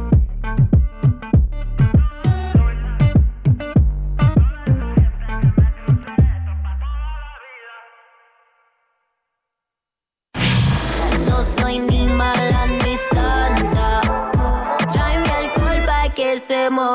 sabemos. 16.63 16.92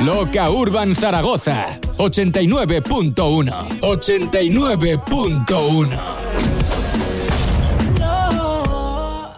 Loca 0.00 0.50
Urban 0.50 0.94
Zaragoza 0.94 1.78
89.1 1.98 3.52
89.1 3.82 5.88
No. 7.98 9.34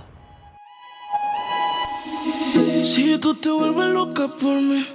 Si 2.85 3.19
tú 3.19 3.35
te 3.35 3.51
vuelves 3.51 3.89
loca 3.93 4.29
por 4.29 4.61
mí, 4.61 4.87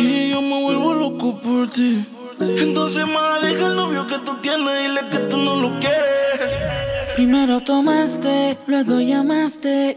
y 0.00 0.28
yo 0.30 0.42
me 0.42 0.62
vuelvo 0.62 0.92
loco 0.92 1.40
por 1.40 1.70
ti, 1.70 2.04
entonces 2.38 3.06
más 3.06 3.40
deja 3.40 3.68
el 3.68 3.76
novio 3.76 4.06
que 4.06 4.18
tú 4.18 4.36
tienes 4.42 4.80
y 4.80 4.82
dile 4.88 5.00
que 5.10 5.18
tú 5.30 5.38
no 5.38 5.56
lo 5.56 5.80
quieres. 5.80 7.16
Primero 7.16 7.60
tomaste, 7.62 8.58
luego 8.66 9.00
llamaste 9.00 9.96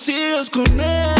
sigas 0.00 0.48
con 0.48 0.80
él. 0.80 1.19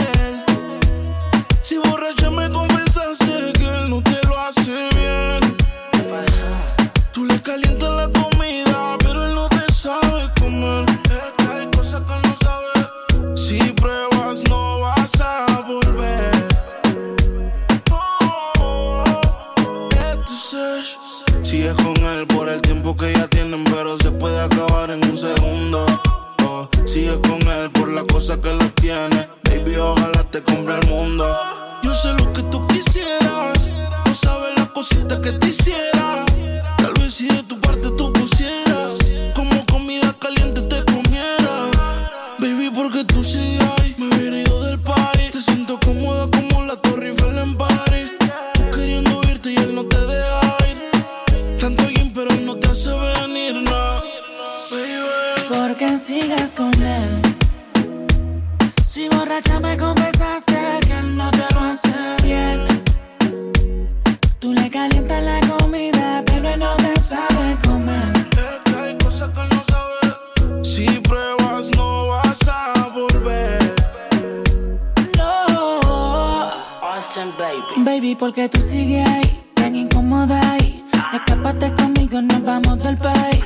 vamos 82.50 82.82
del 82.82 82.96
país. 82.96 83.44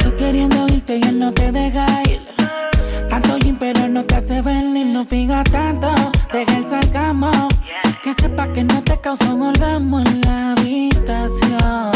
Tú 0.00 0.14
queriendo 0.16 0.66
irte 0.66 0.98
y 0.98 1.02
él 1.02 1.18
no 1.18 1.32
te 1.32 1.52
deja 1.52 1.86
ir. 2.10 2.20
Tanto 3.08 3.38
gym, 3.38 3.56
pero 3.58 3.84
él 3.84 3.92
no 3.92 4.04
te 4.04 4.16
hace 4.16 4.42
ver 4.42 4.64
ni 4.64 4.84
no 4.84 5.04
fija 5.04 5.44
tanto. 5.44 5.88
Deja 6.32 6.56
el 6.56 6.64
sarcasmo. 6.68 7.30
Que 8.02 8.12
sepa 8.14 8.52
que 8.52 8.64
no 8.64 8.82
te 8.82 8.98
causó 9.00 9.34
un 9.34 9.42
orgasmo 9.42 10.00
en 10.00 10.20
la 10.22 10.52
habitación. 10.52 11.92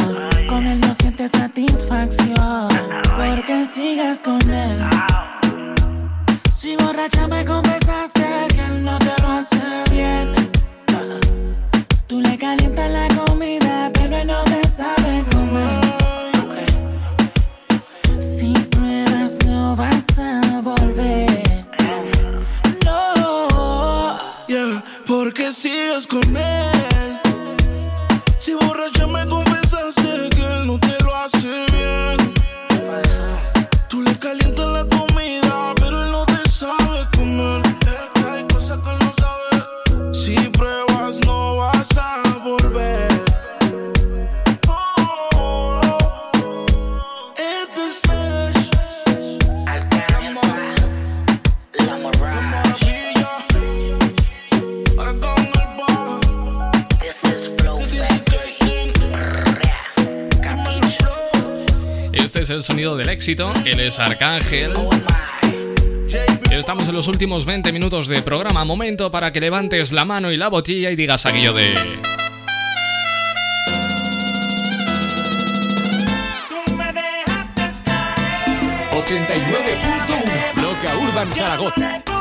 Con 0.49 0.67
él 0.67 0.81
no 0.81 0.95
sientes 1.01 1.31
satisfacción. 1.33 2.69
Porque 3.17 3.65
sigas 3.65 4.19
con 4.23 4.41
él. 4.51 4.79
Si 6.57 6.77
borracha 6.77 7.27
me 7.27 7.45
convences 7.45 7.84
éxito. 63.25 63.55
Él 63.65 63.81
es 63.81 63.99
Arcángel. 63.99 64.75
Estamos 66.51 66.87
en 66.89 66.95
los 66.95 67.09
últimos 67.09 67.47
20 67.47 67.73
minutos 67.73 68.07
de 68.07 68.21
programa. 68.21 68.67
Momento 68.67 69.11
para 69.11 69.33
que 69.33 69.41
levantes 69.41 69.93
la 69.93 70.05
mano 70.05 70.31
y 70.31 70.37
la 70.37 70.49
botella 70.49 70.91
y 70.91 70.97
digas 70.97 71.25
aquello 71.25 71.55
de. 71.55 71.75
Tú 76.51 76.57
89.1 78.93 80.63
Loca 80.63 80.97
Urban 80.99 81.29
Zaragoza. 81.29 82.14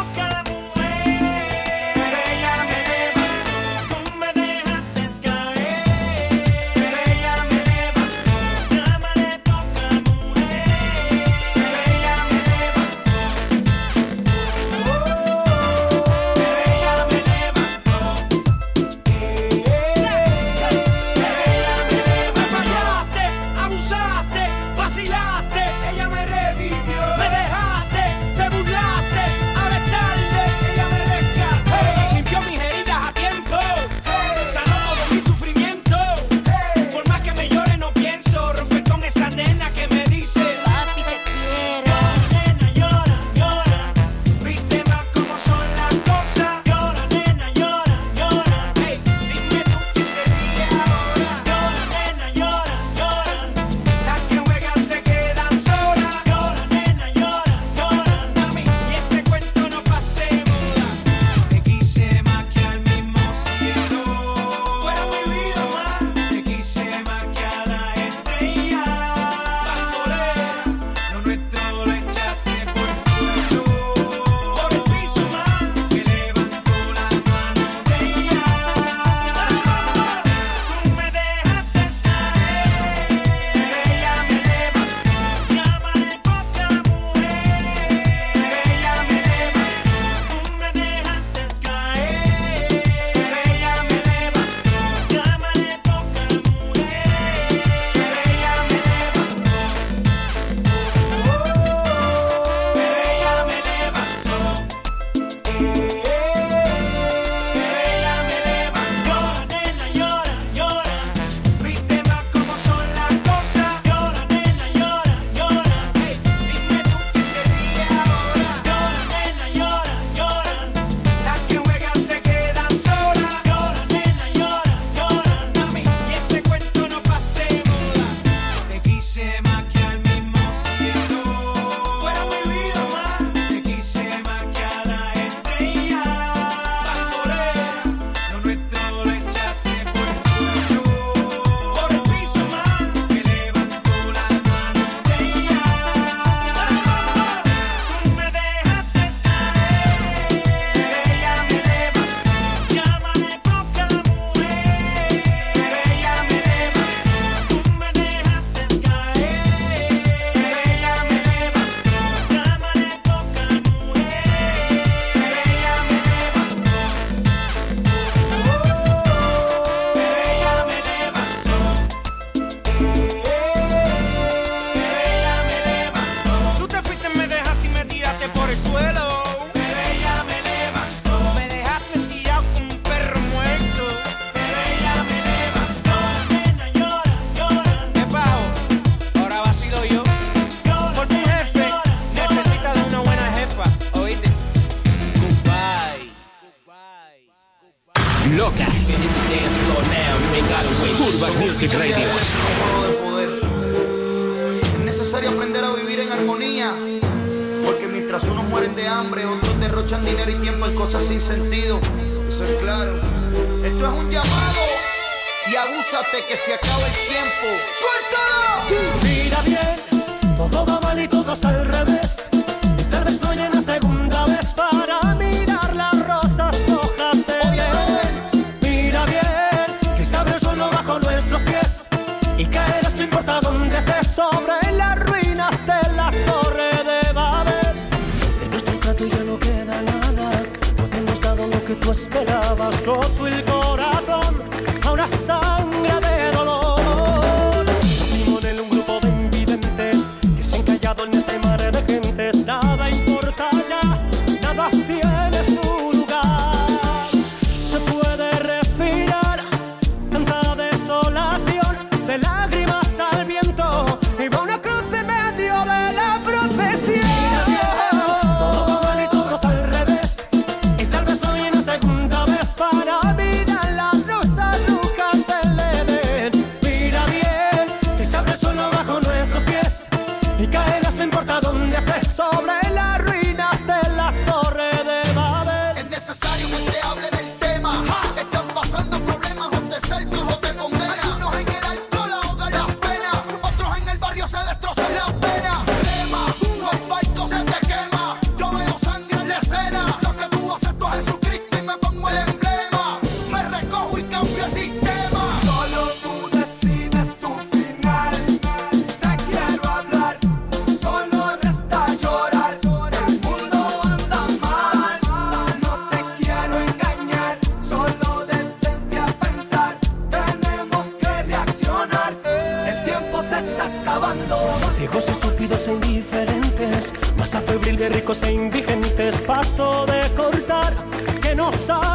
nossa 331.44 331.93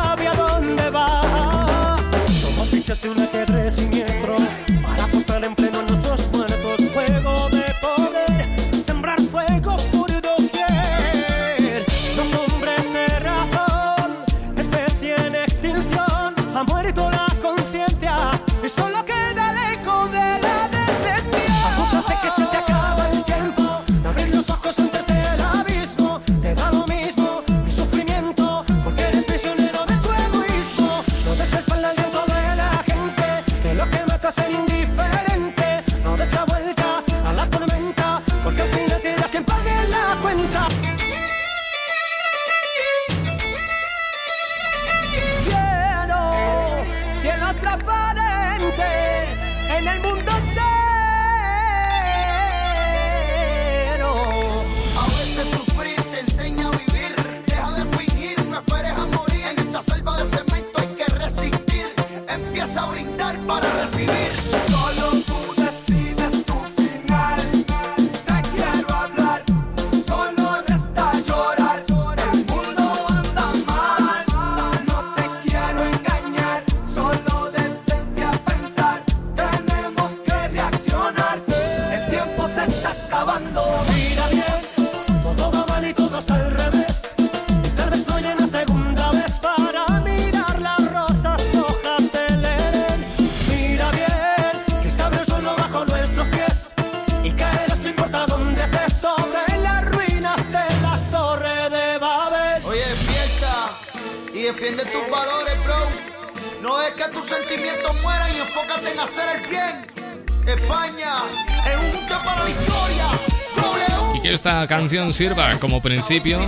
y 114.15 114.21
que 114.21 114.33
esta 114.33 114.67
canción 114.67 115.13
sirva 115.13 115.59
como 115.61 115.81
principio 115.81 116.39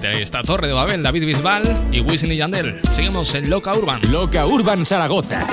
de 0.00 0.22
esta 0.22 0.42
torre 0.42 0.66
de 0.66 0.72
Babel, 0.72 1.02
David 1.02 1.26
Bisbal 1.26 1.62
y 1.92 2.00
Wisin 2.00 2.32
y 2.32 2.36
Yandel. 2.36 2.80
Seguimos 2.90 3.34
en 3.34 3.50
Loca 3.50 3.74
Urban. 3.74 4.00
Loca 4.10 4.46
Urban 4.46 4.84
Zaragoza. 4.84 5.46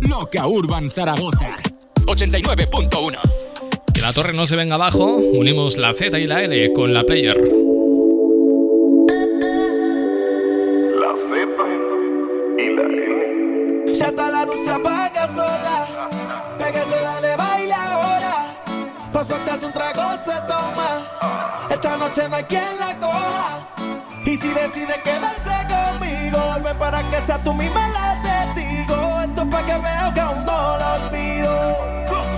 Loca 0.00 0.46
Urban 0.46 0.90
Zaragoza. 0.90 1.56
89.1. 2.06 3.18
Que 3.94 4.00
la 4.00 4.12
torre 4.12 4.32
no 4.32 4.46
se 4.46 4.56
venga 4.56 4.74
abajo, 4.74 5.16
unimos 5.16 5.76
la 5.76 5.94
Z 5.94 6.18
y 6.18 6.26
la 6.26 6.42
L 6.42 6.72
con 6.72 6.92
la 6.92 7.04
player. 7.04 7.61
esposo 19.30 19.66
un 19.66 19.72
trago, 19.72 20.12
se 20.24 20.32
toma. 20.48 21.68
Esta 21.70 21.96
noche 21.96 22.28
no 22.28 22.36
hay 22.36 22.44
quien 22.44 22.78
la 22.78 22.96
coja. 22.98 23.66
Y 24.24 24.36
si 24.36 24.48
decide 24.48 24.94
quedarse 25.02 25.50
conmigo, 25.68 26.38
vuelve 26.48 26.74
para 26.74 27.02
que 27.10 27.20
sea 27.20 27.38
tú 27.38 27.54
misma 27.54 27.88
la 27.88 28.20
testigo. 28.22 29.20
Esto 29.22 29.42
es 29.42 29.48
para 29.48 29.66
que 29.66 29.78
veo 29.78 30.14
que 30.14 30.20
aún 30.20 30.44
no 30.44 30.78
lo 30.78 30.92
olvido. 30.94 31.76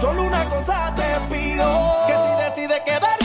Solo 0.01 0.23
una 0.25 0.49
cosa 0.49 0.95
te 0.95 1.35
pido: 1.35 2.07
que 2.07 2.15
si 2.15 2.45
decide 2.45 2.83
quedarse 2.85 3.24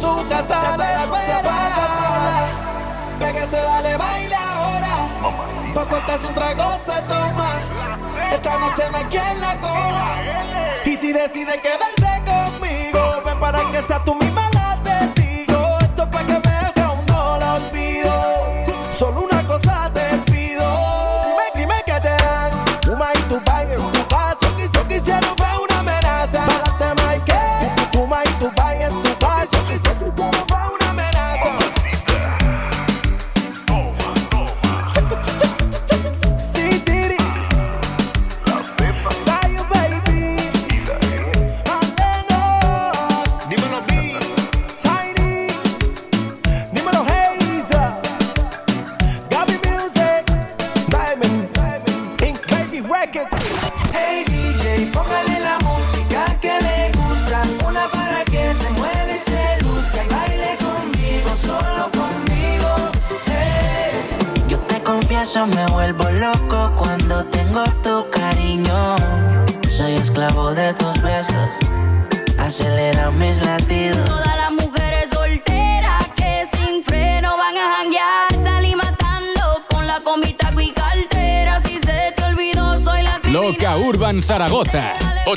su 0.00 0.28
casa 0.28 0.76
de 0.76 1.26
se 1.26 1.32
apaga 1.32 1.86
sola. 1.98 2.38
Ve 3.18 3.32
que 3.32 3.46
se 3.46 3.60
vale 3.60 3.96
baile 3.96 4.34
ahora. 4.34 4.94
Pa' 5.74 5.84
soltarse 5.84 6.26
un 6.26 6.34
trago 6.34 6.72
se 6.84 7.02
toma. 7.02 7.50
Esta 8.32 8.58
noche 8.58 8.82
no 8.90 8.98
hay 8.98 9.04
quien 9.04 9.40
la 9.40 9.60
coja. 9.60 10.82
Y 10.84 10.96
si 10.96 11.12
decide 11.12 11.60
quedarse 11.60 12.22
conmigo, 12.24 13.22
ven 13.24 13.40
para 13.40 13.70
que 13.70 13.82
sea 13.82 14.02
tú 14.04 14.14
misma. 14.14 14.47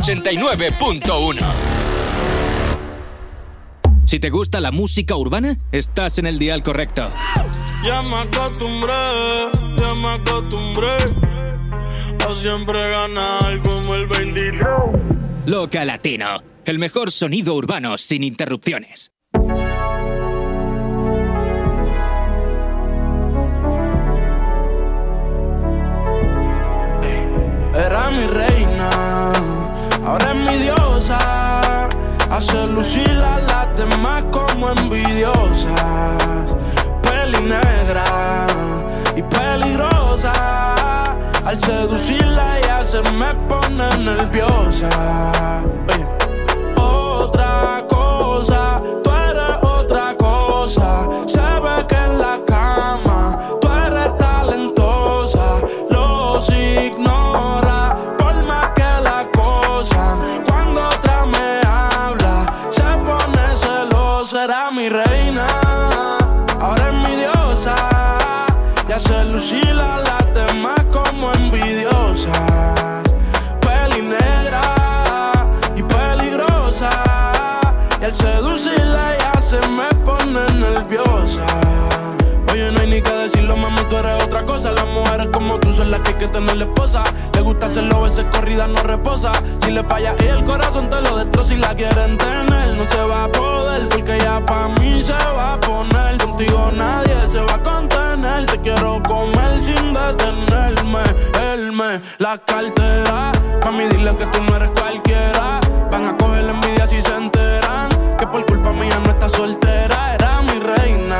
89.1 0.01 1.37
Si 4.05 4.19
te 4.19 4.31
gusta 4.31 4.59
la 4.59 4.71
música 4.71 5.15
urbana, 5.15 5.57
estás 5.71 6.17
en 6.17 6.25
el 6.25 6.39
dial 6.39 6.63
correcto. 6.63 7.11
Ya 7.83 8.01
me 8.01 8.15
acostumbré, 8.15 8.93
ya 9.77 9.93
me 10.01 10.07
acostumbré 10.09 10.89
a 12.27 12.35
siempre 12.35 12.89
ganar 12.89 13.61
como 13.61 13.93
el 13.93 14.07
23. 14.07 14.67
Loca 15.45 15.85
Latino, 15.85 16.41
el 16.65 16.79
mejor 16.79 17.11
sonido 17.11 17.53
urbano 17.53 17.95
sin 17.99 18.23
interrupciones. 18.23 19.11
Era 27.73 28.09
mi 28.11 28.27
reina, 28.27 28.50
ahora 30.05 30.31
es 30.31 30.35
mi 30.35 30.57
diosa. 30.57 31.17
Hace 32.29 32.67
lucir 32.67 33.09
a 33.09 33.39
las 33.41 33.77
demás 33.77 34.23
como 34.31 34.69
envidiosas. 34.71 36.55
Peli 37.03 37.41
negra 37.41 38.45
y 39.15 39.21
peligrosa. 39.21 40.31
Al 41.45 41.59
seducirla 41.59 42.59
ella 42.59 42.83
se 42.85 43.01
me 43.11 43.33
pone 43.49 43.89
nerviosa. 43.97 45.31
Otra 46.77 47.83
cosa, 47.89 48.81
cosa. 84.45 84.71
Las 84.71 84.87
mujeres 84.87 85.27
como 85.31 85.59
tú 85.59 85.73
son 85.73 85.91
las 85.91 86.01
que 86.01 86.11
hay 86.11 86.17
que 86.17 86.27
tener 86.27 86.61
esposa. 86.61 87.03
Le 87.33 87.41
gusta 87.41 87.65
hacerlo, 87.65 88.01
veces 88.01 88.25
corrida 88.31 88.67
no 88.67 88.81
reposa. 88.83 89.31
Si 89.61 89.71
le 89.71 89.83
falla 89.83 90.15
y 90.19 90.25
el 90.25 90.43
corazón 90.45 90.89
te 90.89 91.01
lo 91.01 91.17
destroza 91.17 91.53
y 91.53 91.57
la 91.57 91.75
quieren 91.75 92.17
tener. 92.17 92.75
No 92.77 92.87
se 92.87 93.03
va 93.03 93.25
a 93.25 93.27
poder, 93.29 93.87
porque 93.89 94.17
ya 94.19 94.43
pa' 94.45 94.69
mí 94.79 95.01
se 95.01 95.13
va 95.13 95.53
a 95.53 95.59
poner. 95.59 96.17
Contigo 96.17 96.71
nadie 96.73 97.27
se 97.27 97.41
va 97.41 97.55
a 97.55 97.63
contener. 97.63 98.45
Te 98.45 98.57
quiero 98.59 99.01
comer 99.03 99.63
sin 99.63 99.93
detenerme. 99.93 101.03
Él 101.41 101.71
me 101.71 102.01
la 102.19 102.37
cartera. 102.37 103.31
Mami, 103.63 103.85
dile 103.85 104.15
que 104.17 104.25
tú 104.27 104.39
no 104.43 104.55
eres 104.55 104.69
cualquiera. 104.79 105.59
Van 105.91 106.05
a 106.05 106.17
coger 106.17 106.43
la 106.43 106.53
envidia 106.53 106.87
si 106.87 107.01
se 107.01 107.15
enteran. 107.15 107.89
Que 108.17 108.27
por 108.27 108.45
culpa 108.45 108.71
mía 108.71 108.99
no 109.03 109.11
está 109.11 109.29
soltera. 109.29 110.15
Era 110.15 110.41
mi 110.41 110.59
reina. 110.59 111.17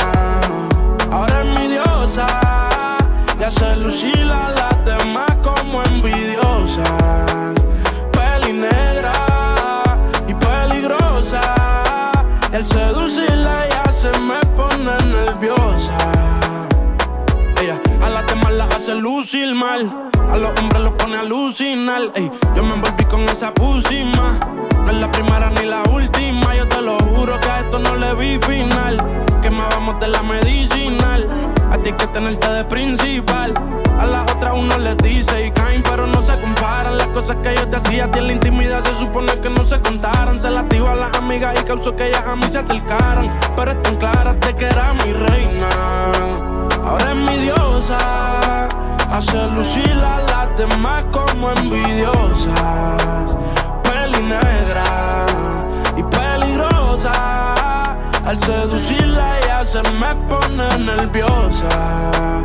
Ahora 1.11 1.41
es 1.41 1.59
mi 1.59 1.67
diosa. 1.67 2.51
Y 3.41 3.43
hace 3.43 3.75
lucir 3.75 4.31
a 4.31 4.51
las 4.51 4.85
demás 4.85 5.35
como 5.41 5.81
envidiosas. 5.81 7.55
Peli 8.11 8.53
negra 8.53 9.11
y 10.27 10.33
peligrosa. 10.35 11.41
Al 12.53 12.67
seducirla 12.67 13.67
ya 13.67 13.91
se 13.91 14.11
me 14.19 14.39
pone 14.55 14.95
nerviosa. 15.07 15.97
Ella 17.59 17.81
a 18.03 18.09
las 18.11 18.27
demás 18.27 18.51
las 18.51 18.75
hace 18.75 18.93
lucir 18.93 19.55
mal. 19.55 19.91
A 20.31 20.37
los 20.37 20.51
hombres 20.59 20.83
los 20.83 20.93
pone 20.93 21.17
a 21.17 21.21
alucinar. 21.21 22.11
Ey, 22.13 22.29
yo 22.55 22.61
me 22.61 22.75
envolví 22.75 23.05
con 23.05 23.21
esa 23.21 23.51
pusima. 23.51 24.37
No 24.85 24.91
es 24.91 24.97
la 24.97 25.09
primera 25.09 25.49
ni 25.49 25.65
la 25.65 25.81
última. 25.91 26.53
Yo 26.53 26.67
te 26.67 26.79
lo 26.79 26.95
juro 26.99 27.39
que 27.39 27.49
a 27.49 27.61
esto 27.61 27.79
no 27.79 27.95
le 27.95 28.13
vi 28.13 28.37
final. 28.37 29.03
Que 29.41 29.49
me 29.49 29.63
vamos 29.71 29.99
de 29.99 30.09
la 30.09 30.21
medicinal. 30.21 31.25
A 31.72 31.78
ti 31.78 31.89
hay 31.89 31.93
que 31.95 32.07
tenerte 32.07 32.51
de 32.51 32.65
principal. 32.65 33.53
A 33.97 34.05
las 34.05 34.30
otras 34.32 34.53
uno 34.53 34.78
les 34.78 34.97
dice 34.97 35.45
y 35.45 35.51
caen, 35.51 35.82
pero 35.84 36.05
no 36.05 36.22
se 36.22 36.38
comparan. 36.39 36.97
Las 36.97 37.07
cosas 37.07 37.38
que 37.41 37.55
yo 37.55 37.67
te 37.69 37.78
hacía 37.78 38.05
a 38.05 38.11
ti 38.11 38.19
en 38.19 38.28
la 38.28 38.34
intimidad 38.34 38.84
se 38.84 38.93
supone 38.95 39.32
que 39.39 39.49
no 39.49 39.63
se 39.63 39.80
contaran. 39.80 40.39
Se 40.39 40.49
las 40.49 40.67
digo 40.67 40.89
a 40.89 40.95
las 40.95 41.15
amigas 41.17 41.57
y 41.59 41.63
causó 41.63 41.95
que 41.95 42.07
ellas 42.07 42.28
a 42.28 42.36
mí 42.36 42.43
se 42.49 42.59
acercaran. 42.59 43.28
Pero 43.55 43.72
están 43.72 43.95
claras 43.95 44.39
de 44.41 44.53
que 44.53 44.65
era 44.65 44.93
mi 44.93 45.13
reina. 45.13 45.69
Ahora 46.84 47.11
es 47.11 47.15
mi 47.15 47.38
diosa. 47.38 48.67
Hace 49.11 49.47
lucir 49.51 49.91
a 49.91 50.22
las 50.22 50.57
demás 50.57 51.05
como 51.11 51.51
envidiosas. 51.51 53.38
Peli 53.84 54.24
negra 54.24 55.26
y 55.95 56.03
peligrosa. 56.03 57.40
Al 58.26 58.38
seducirla 58.39 59.39
ella 59.39 59.65
se 59.65 59.82
me 59.93 60.15
pone 60.28 60.78
nerviosa. 60.78 62.41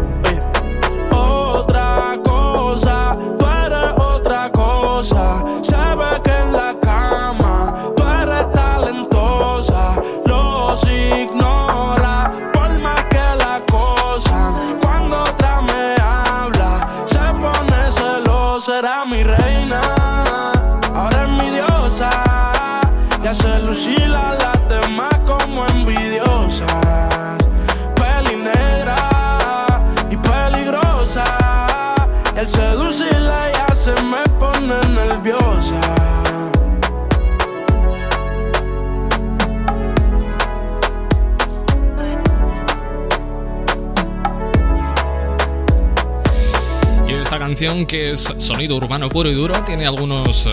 Canción 47.56 47.86
que 47.86 48.10
es 48.10 48.34
sonido 48.36 48.76
urbano 48.76 49.08
puro 49.08 49.30
y 49.30 49.34
duro, 49.34 49.54
tiene 49.64 49.86
algunos, 49.86 50.44
eh, 50.44 50.50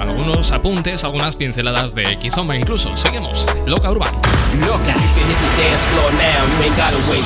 algunos 0.00 0.50
apuntes, 0.50 1.04
algunas 1.04 1.36
pinceladas 1.36 1.94
de 1.94 2.18
Kizomba 2.18 2.56
incluso. 2.56 2.96
Seguimos, 2.96 3.46
Loca 3.66 3.88
Urban. 3.88 4.12
Loca. 4.66 4.96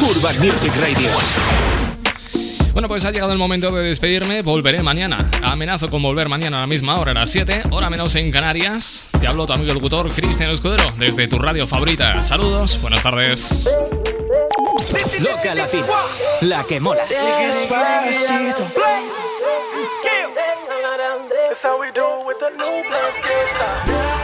Urban 0.03 0.39
Music 0.41 0.75
Radio. 0.79 1.09
Bueno, 2.75 2.87
pues 2.87 3.07
ha 3.07 3.13
llegado 3.13 3.33
el 3.33 3.39
momento 3.39 3.73
de 3.73 3.85
despedirme. 3.85 4.43
Volveré 4.43 4.83
mañana. 4.83 5.31
Amenazo 5.43 5.89
con 5.89 6.03
volver 6.03 6.29
mañana 6.29 6.59
a 6.59 6.61
la 6.61 6.67
misma 6.67 6.99
hora, 6.99 7.13
a 7.13 7.15
las 7.15 7.31
7, 7.31 7.63
hora 7.71 7.89
menos 7.89 8.15
en 8.17 8.31
Canarias. 8.31 9.09
Te 9.19 9.27
hablo 9.27 9.47
tu 9.47 9.55
amigo 9.55 9.73
locutor 9.73 10.11
Cristian 10.15 10.51
Escudero, 10.51 10.85
desde 10.99 11.29
tu 11.29 11.39
radio 11.39 11.67
favorita. 11.67 12.23
Saludos, 12.23 12.79
buenas 12.83 13.03
tardes. 13.03 13.71
Loca 15.21 15.55
Latina, 15.55 15.87
la 16.43 16.65
que 16.65 16.81
mola. 16.81 17.03
Despacito. 17.05 18.65
That's 21.47 21.63
how 21.63 21.81
we 21.81 21.91
do 21.93 22.03
it 22.03 22.27
with 22.27 22.39
the 22.41 22.51
new 22.57 24.24